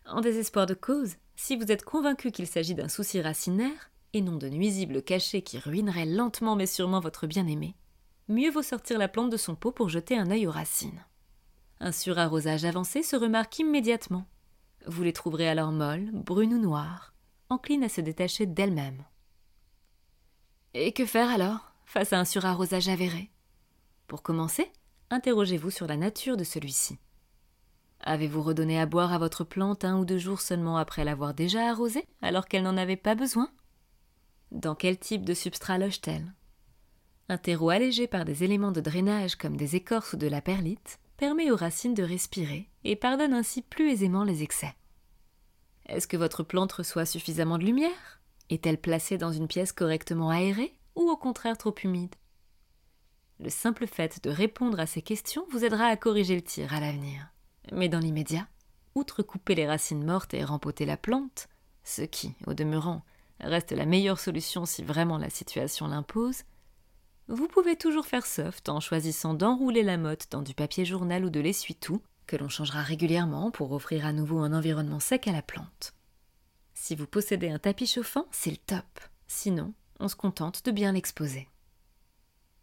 En 0.06 0.22
désespoir 0.22 0.66
de 0.66 0.74
cause, 0.74 1.16
si 1.40 1.56
vous 1.56 1.72
êtes 1.72 1.86
convaincu 1.86 2.32
qu'il 2.32 2.48
s'agit 2.48 2.76
d'un 2.76 2.90
souci 2.90 3.22
racinaire, 3.22 3.92
et 4.12 4.20
non 4.20 4.36
de 4.36 4.50
nuisibles 4.50 5.02
cachets 5.02 5.42
qui 5.42 5.58
ruineraient 5.58 6.06
lentement 6.06 6.58
mais 6.58 6.66
sûrement 6.66 7.00
votre 7.00 7.28
bien-aimé, 7.28 7.76
mieux 8.28 8.52
vaut 8.52 8.62
sortir 8.62 9.00
la 9.00 9.08
plante 9.08 9.30
de 9.30 9.38
son 9.38 9.56
pot 9.56 9.72
pour 9.72 9.88
jeter 9.88 10.18
un 10.18 10.30
œil 10.32 10.48
aux 10.48 10.52
racines. 10.52 11.06
Un 11.80 11.94
surarrosage 11.94 12.66
avancé 12.66 13.04
se 13.04 13.16
remarque 13.16 13.58
immédiatement. 13.58 14.26
Vous 14.86 15.02
les 15.02 15.14
trouverez 15.14 15.48
alors 15.48 15.72
molles, 15.72 16.12
brunes 16.12 16.54
ou 16.54 16.60
noires, 16.60 17.14
encline 17.48 17.86
à 17.86 17.90
se 17.90 18.02
détacher 18.02 18.46
d'elle-même. 18.46 19.06
Et 20.74 20.92
que 20.92 21.06
faire 21.06 21.30
alors, 21.30 21.72
face 21.86 22.12
à 22.12 22.20
un 22.20 22.26
surarrosage 22.26 22.90
avéré? 22.90 23.32
Pour 24.08 24.24
commencer, 24.24 24.70
interrogez-vous 25.10 25.72
sur 25.72 25.88
la 25.88 25.96
nature 25.96 26.36
de 26.36 26.44
celui-ci. 26.44 27.00
Avez-vous 28.02 28.42
redonné 28.42 28.80
à 28.80 28.86
boire 28.86 29.14
à 29.14 29.18
votre 29.18 29.44
plante 29.44 29.84
un 29.84 29.98
ou 29.98 30.06
deux 30.06 30.18
jours 30.18 30.42
seulement 30.42 30.78
après 30.78 31.04
l'avoir 31.04 31.34
déjà 31.34 31.70
arrosée, 31.70 32.06
alors 32.22 32.48
qu'elle 32.48 32.64
n'en 32.64 32.78
avait 32.78 32.96
pas 32.96 33.16
besoin? 33.16 33.50
Dans 34.52 34.76
quel 34.76 34.98
type 34.98 35.26
de 35.26 35.34
substrat 35.34 35.78
loge-t-elle? 35.78 36.34
Un 37.28 37.38
terreau 37.38 37.70
allégé 37.70 38.08
par 38.08 38.26
des 38.26 38.44
éléments 38.44 38.72
de 38.72 38.82
drainage 38.82 39.36
comme 39.36 39.58
des 39.58 39.76
écorces 39.76 40.14
ou 40.14 40.18
de 40.18 40.28
la 40.28 40.42
perlite 40.42 41.00
permet 41.18 41.52
aux 41.52 41.56
racines 41.56 41.94
de 41.94 42.02
respirer 42.02 42.70
et 42.84 42.96
pardonne 42.96 43.34
ainsi 43.34 43.62
plus 43.62 43.92
aisément 43.92 44.24
les 44.24 44.42
excès. 44.42 44.74
Est-ce 45.88 46.08
que 46.08 46.18
votre 46.18 46.44
plante 46.44 46.72
reçoit 46.72 47.06
suffisamment 47.06 47.58
de 47.58 47.66
lumière? 47.66 48.22
Est-elle 48.50 48.80
placée 48.80 49.18
dans 49.18 49.32
une 49.32 49.48
pièce 49.48 49.74
correctement 49.74 50.30
aérée 50.30 50.74
ou 50.96 51.10
au 51.10 51.18
contraire 51.18 51.58
trop 51.58 51.76
humide? 51.84 52.16
Le 53.40 53.50
simple 53.50 53.86
fait 53.86 54.24
de 54.24 54.30
répondre 54.30 54.80
à 54.80 54.88
ces 54.88 55.02
questions 55.02 55.46
vous 55.52 55.64
aidera 55.64 55.86
à 55.86 55.98
corriger 55.98 56.36
le 56.36 56.42
tir 56.42 56.74
à 56.74 56.80
l'avenir. 56.80 57.28
Mais 57.72 57.90
dans 57.90 58.00
l'immédiat, 58.00 58.48
outre 58.96 59.24
couper 59.24 59.56
les 59.56 59.68
racines 59.68 60.04
mortes 60.04 60.34
et 60.34 60.44
rempoter 60.44 60.86
la 60.86 60.98
plante, 60.98 61.48
ce 61.84 62.02
qui, 62.02 62.36
au 62.48 62.54
demeurant, 62.54 63.04
reste 63.40 63.72
la 63.72 63.86
meilleure 63.86 64.20
solution 64.20 64.66
si 64.66 64.84
vraiment 64.84 65.18
la 65.18 65.30
situation 65.30 65.88
l'impose, 65.88 66.44
vous 67.28 67.48
pouvez 67.48 67.76
toujours 67.76 68.08
faire 68.08 68.26
soft 68.26 68.70
en 68.70 68.80
choisissant 68.80 69.36
d'enrouler 69.36 69.84
la 69.84 69.98
motte 69.98 70.28
dans 70.32 70.42
du 70.42 70.56
papier 70.56 70.84
journal 70.84 71.24
ou 71.24 71.30
de 71.30 71.40
l'essuie-tout 71.40 72.02
que 72.26 72.36
l'on 72.36 72.50
changera 72.50 72.82
régulièrement 72.82 73.52
pour 73.52 73.72
offrir 73.72 74.06
à 74.06 74.14
nouveau 74.14 74.40
un 74.40 74.54
environnement 74.54 75.00
sec 75.00 75.28
à 75.28 75.32
la 75.32 75.42
plante. 75.42 75.94
Si 76.74 76.96
vous 76.96 77.08
possédez 77.08 77.50
un 77.50 77.60
tapis 77.60 77.88
chauffant, 77.88 78.26
c'est 78.32 78.52
le 78.52 78.58
top. 78.58 78.86
Sinon, 79.28 79.74
on 80.00 80.08
se 80.08 80.16
contente 80.16 80.66
de 80.66 80.72
bien 80.72 80.92
l'exposer. 80.92 81.48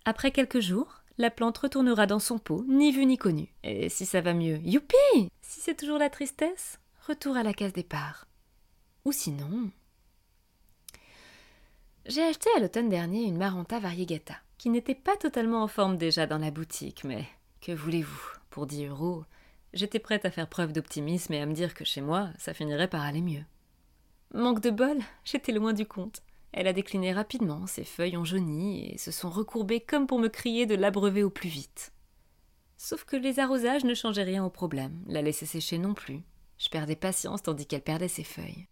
Après 0.05 0.31
quelques 0.31 0.61
jours, 0.61 1.03
la 1.19 1.31
plante 1.31 1.59
retournera 1.59 2.07
dans 2.07 2.19
son 2.19 2.39
pot, 2.39 2.65
ni 2.69 2.93
vu 2.93 3.07
ni 3.07 3.19
connu. 3.19 3.49
Et 3.63 3.89
si 3.89 4.07
ça 4.07 4.21
va 4.21 4.35
mieux, 4.35 4.59
youpi 4.59 5.31
Si 5.41 5.61
c'est 5.61 5.77
toujours 5.77 5.99
la 5.99 6.11
tristesse, 6.11 6.79
retour 7.07 7.37
à 7.37 7.43
la 7.43 7.53
case 7.53 7.73
départ. 7.73 8.27
Ou 9.05 9.13
sinon. 9.13 9.71
J'ai 12.07 12.23
acheté 12.23 12.51
à 12.57 12.61
l'automne 12.61 12.89
dernier 12.89 13.25
une 13.25 13.39
Maranta 13.39 13.79
variegata, 13.79 14.37
qui 14.59 14.71
n'était 14.71 14.95
pas 14.95 15.17
totalement 15.17 15.63
en 15.63 15.69
forme 15.69 15.97
déjà 15.97 16.27
dans 16.27 16.39
la 16.39 16.51
boutique, 16.51 17.05
mais 17.05 17.25
que 17.61 17.73
voulez-vous? 17.73 18.33
Pour 18.51 18.67
10 18.67 18.87
euros, 18.87 19.25
J'étais 19.77 19.99
prête 19.99 20.25
à 20.25 20.31
faire 20.31 20.49
preuve 20.49 20.73
d'optimisme 20.73 21.35
et 21.35 21.43
à 21.43 21.45
me 21.45 21.53
dire 21.53 21.75
que 21.75 21.85
chez 21.85 22.01
moi, 22.01 22.31
ça 22.39 22.55
finirait 22.55 22.89
par 22.89 23.03
aller 23.03 23.21
mieux. 23.21 23.45
Manque 24.33 24.61
de 24.61 24.71
bol, 24.71 24.97
j'étais 25.23 25.53
loin 25.53 25.75
du 25.75 25.85
compte. 25.85 26.23
Elle 26.57 26.69
a 26.69 26.73
décliné 26.73 27.13
rapidement, 27.13 27.67
ses 27.67 27.85
feuilles 27.85 28.17
ont 28.17 28.25
jauni 28.25 28.91
et 28.91 28.97
se 28.97 29.11
sont 29.11 29.29
recourbées 29.29 29.81
comme 29.81 30.07
pour 30.07 30.19
me 30.19 30.29
crier 30.29 30.65
de 30.65 30.75
l'abreuver 30.75 31.23
au 31.23 31.29
plus 31.29 31.51
vite. 31.51 31.93
Sauf 32.79 33.05
que 33.05 33.15
les 33.15 33.41
arrosages 33.41 33.85
ne 33.85 33.93
changeaient 33.93 34.23
rien 34.23 34.43
au 34.43 34.49
problème, 34.49 35.05
la 35.07 35.21
laisser 35.21 35.45
sécher 35.45 35.77
non 35.77 35.93
plus. 35.93 36.23
Je 36.57 36.71
perdais 36.71 36.97
patience 36.97 37.43
tandis 37.43 37.67
qu'elle 37.67 37.83
perdait 37.83 38.09
ses 38.09 38.25
feuilles. 38.25 38.69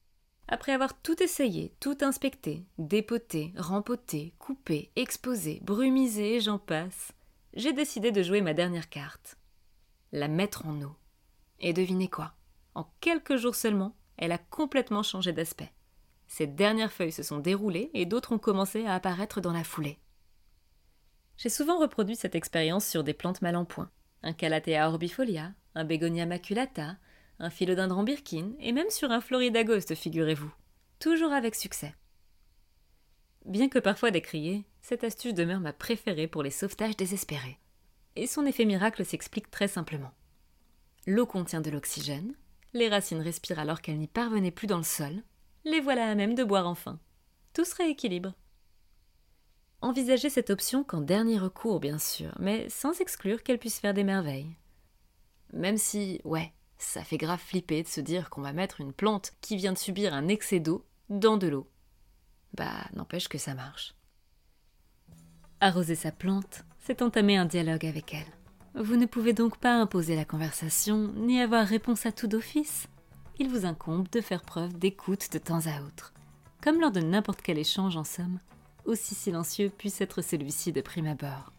Après 0.49 0.73
avoir 0.73 0.99
tout 1.03 1.23
essayé, 1.23 1.75
tout 1.79 1.99
inspecté, 2.01 2.65
dépoté, 2.79 3.53
rempoté, 3.59 4.33
coupé, 4.39 4.91
exposé, 4.97 5.61
brumisé, 5.63 6.41
j'en 6.41 6.59
passe, 6.59 7.13
j'ai 7.53 7.75
décidé 7.75 8.13
de 8.13 8.23
jouer 8.23 8.41
ma 8.41 8.55
dernière 8.55 8.89
carte. 8.89 9.37
La 10.11 10.29
mettre 10.29 10.65
en 10.65 10.81
eau. 10.81 10.97
Et 11.61 11.75
devinez 11.75 12.09
quoi? 12.09 12.33
En 12.75 12.87
quelques 13.03 13.37
jours 13.37 13.55
seulement, 13.55 13.95
elle 14.17 14.33
a 14.33 14.39
complètement 14.39 15.03
changé 15.03 15.35
d'aspect. 15.35 15.73
Ces 16.27 16.47
dernières 16.47 16.93
feuilles 16.93 17.13
se 17.13 17.23
sont 17.23 17.39
déroulées 17.39 17.91
et 17.95 18.07
d'autres 18.07 18.33
ont 18.33 18.39
commencé 18.39 18.87
à 18.87 18.95
apparaître 18.95 19.41
dans 19.41 19.53
la 19.53 19.65
foulée. 19.65 19.99
J'ai 21.37 21.49
souvent 21.49 21.79
reproduit 21.79 22.17
cette 22.17 22.35
expérience 22.35 22.87
sur 22.87 23.05
des 23.05 23.15
plantes 23.15 23.43
mal 23.43 23.57
en 23.57 23.65
point. 23.65 23.91
Un 24.23 24.33
Calathea 24.33 24.89
orbifolia, 24.89 25.53
un 25.75 25.85
Begonia 25.85 26.27
maculata, 26.27 26.97
un 27.39 27.51
philodendron 27.51 28.05
birkin 28.05 28.53
et 28.61 28.73
même 28.73 28.91
sur 28.91 29.11
un 29.11 29.21
Floridagoste, 29.21 29.95
figurez-vous. 29.95 30.53
Toujours 30.99 31.33
avec 31.33 31.55
succès. 31.55 31.95
Bien 33.45 33.69
que 33.69 33.79
parfois 33.79 34.11
décriée, 34.11 34.65
cette 34.81 35.05
astuce 35.05 35.35
demeure 35.35 35.61
ma 35.61 35.73
préférée 35.73 36.29
pour 36.29 36.43
les 36.43 36.51
sauvetages 36.51 36.97
désespérés. 36.97 37.59
Et 38.17 38.27
son 38.27 38.47
effet 38.47 38.65
miracle 38.65 39.05
s'explique 39.05 39.51
très 39.51 39.69
simplement. 39.69 40.13
L'eau 41.07 41.27
contient 41.27 41.61
de 41.61 41.71
l'oxygène, 41.71 42.35
les 42.73 42.89
racines 42.89 43.21
respirent 43.21 43.59
alors 43.59 43.83
qu'elles 43.83 43.99
n'y 43.99 44.09
parvenaient 44.09 44.51
plus 44.51 44.67
dans 44.67 44.79
le 44.79 44.85
sol, 44.85 45.23
les 45.65 45.81
voilà 45.81 46.11
à 46.11 46.15
même 46.15 46.35
de 46.35 46.45
boire 46.45 46.67
enfin. 46.67 46.99
Tout 47.53 47.65
se 47.65 47.75
rééquilibre. 47.75 48.35
Envisagez 49.81 50.31
cette 50.31 50.51
option 50.51 50.83
qu'en 50.83 51.01
dernier 51.01 51.39
recours, 51.39 51.79
bien 51.79 51.99
sûr, 51.99 52.35
mais 52.39 52.69
sans 52.71 53.01
exclure 53.01 53.43
qu'elle 53.43 53.59
puisse 53.59 53.81
faire 53.81 53.95
des 53.95 54.05
merveilles. 54.05 54.57
Même 55.53 55.77
si, 55.77 56.21
ouais, 56.25 56.53
ça 56.79 57.05
fait 57.05 57.19
grave 57.19 57.39
flipper 57.39 57.83
de 57.83 57.89
se 57.89 58.01
dire 58.01 58.31
qu'on 58.31 58.41
va 58.41 58.53
mettre 58.53 58.81
une 58.81 58.93
plante 58.93 59.33
qui 59.41 59.57
vient 59.57 59.73
de 59.73 59.79
subir 59.79 60.15
un 60.15 60.29
excès 60.29 60.61
d'eau 60.61 60.85
dans 61.11 61.37
de 61.37 61.49
l'eau. 61.49 61.69
Bah, 62.55 62.89
n'empêche 62.95 63.29
que 63.29 63.39
ça 63.39 63.55
marche. 63.55 63.95
Arroser 65.61 65.95
sa 65.95 66.13
plante, 66.13 66.65
c'est 66.79 67.03
entamer 67.03 67.37
un 67.37 67.47
dialogue 67.47 67.87
avec 67.87 68.15
elle. 68.15 68.83
Vous 68.83 68.97
ne 68.97 69.07
pouvez 69.07 69.33
donc 69.33 69.59
pas 69.59 69.75
imposer 69.75 70.17
la 70.17 70.25
conversation, 70.25 71.13
ni 71.15 71.41
avoir 71.41 71.67
réponse 71.67 72.07
à 72.07 72.13
tout 72.13 72.27
d'office 72.27 72.89
il 73.39 73.49
vous 73.49 73.67
incombe 73.67 74.09
de 74.11 74.21
faire 74.21 74.43
preuve 74.43 74.79
d'écoute 74.79 75.33
de 75.33 75.39
temps 75.39 75.67
à 75.67 75.83
autre, 75.83 76.13
comme 76.63 76.81
lors 76.81 76.93
de 76.93 77.01
n'importe 77.01 77.43
quel 77.43 77.59
échange 77.59 77.97
en 77.97 78.05
somme, 78.05 78.39
aussi 78.85 79.15
silencieux 79.15 79.71
puisse 79.71 80.01
être 80.01 80.23
celui-ci 80.23 80.73
de 80.73 80.81
prime 80.81 81.07
abord. 81.07 81.53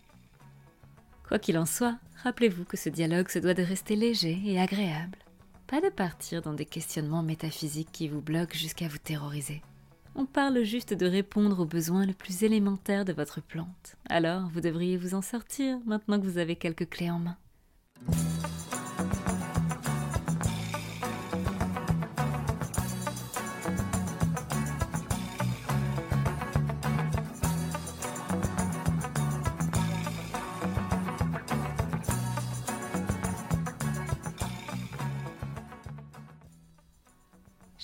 Quoi 1.28 1.40
qu'il 1.40 1.58
en 1.58 1.66
soit, 1.66 1.98
rappelez-vous 2.24 2.66
que 2.66 2.78
ce 2.78 2.90
dialogue 2.90 3.30
se 3.30 3.40
doit 3.40 3.54
de 3.54 3.64
rester 3.64 3.96
léger 3.96 4.40
et 4.46 4.60
agréable, 4.60 5.18
pas 5.68 5.82
de 5.82 5.90
partir 5.90 6.42
dans 6.42 6.54
des 6.54 6.66
questionnements 6.66 7.24
métaphysiques 7.24 7.92
qui 7.92 8.08
vous 8.08 8.22
bloquent 8.22 8.58
jusqu'à 8.58 8.88
vous 8.88 9.00
terroriser. 9.00 9.62
On 10.14 10.26
parle 10.26 10.64
juste 10.64 10.94
de 10.94 11.08
répondre 11.08 11.60
aux 11.60 11.66
besoins 11.66 12.06
le 12.06 12.14
plus 12.14 12.44
élémentaires 12.44 13.04
de 13.04 13.12
votre 13.12 13.42
plante. 13.42 13.98
Alors, 14.08 14.48
vous 14.54 14.62
devriez 14.62 14.96
vous 14.96 15.14
en 15.14 15.22
sortir 15.22 15.78
maintenant 15.86 16.20
que 16.20 16.26
vous 16.26 16.38
avez 16.38 16.56
quelques 16.56 16.90
clés 16.90 17.12
en 17.12 17.20
main. 17.20 17.38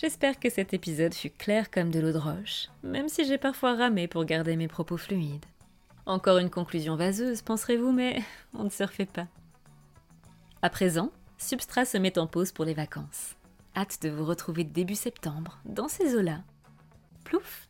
J'espère 0.01 0.39
que 0.39 0.49
cet 0.49 0.73
épisode 0.73 1.13
fut 1.13 1.29
clair 1.29 1.69
comme 1.69 1.91
de 1.91 1.99
l'eau 1.99 2.11
de 2.11 2.17
roche, 2.17 2.69
même 2.81 3.07
si 3.07 3.23
j'ai 3.23 3.37
parfois 3.37 3.75
ramé 3.75 4.07
pour 4.07 4.25
garder 4.25 4.55
mes 4.55 4.67
propos 4.67 4.97
fluides. 4.97 5.45
Encore 6.07 6.39
une 6.39 6.49
conclusion 6.49 6.95
vaseuse, 6.95 7.43
penserez-vous, 7.43 7.91
mais 7.91 8.19
on 8.55 8.63
ne 8.63 8.69
se 8.69 8.81
refait 8.83 9.05
pas. 9.05 9.27
À 10.63 10.71
présent, 10.71 11.11
Substrat 11.37 11.85
se 11.85 11.99
met 11.99 12.17
en 12.17 12.25
pause 12.25 12.51
pour 12.51 12.65
les 12.65 12.73
vacances. 12.73 13.35
Hâte 13.75 14.01
de 14.01 14.09
vous 14.09 14.25
retrouver 14.25 14.63
début 14.63 14.95
septembre, 14.95 15.59
dans 15.65 15.87
ces 15.87 16.15
eaux-là. 16.15 16.39
Plouf 17.23 17.69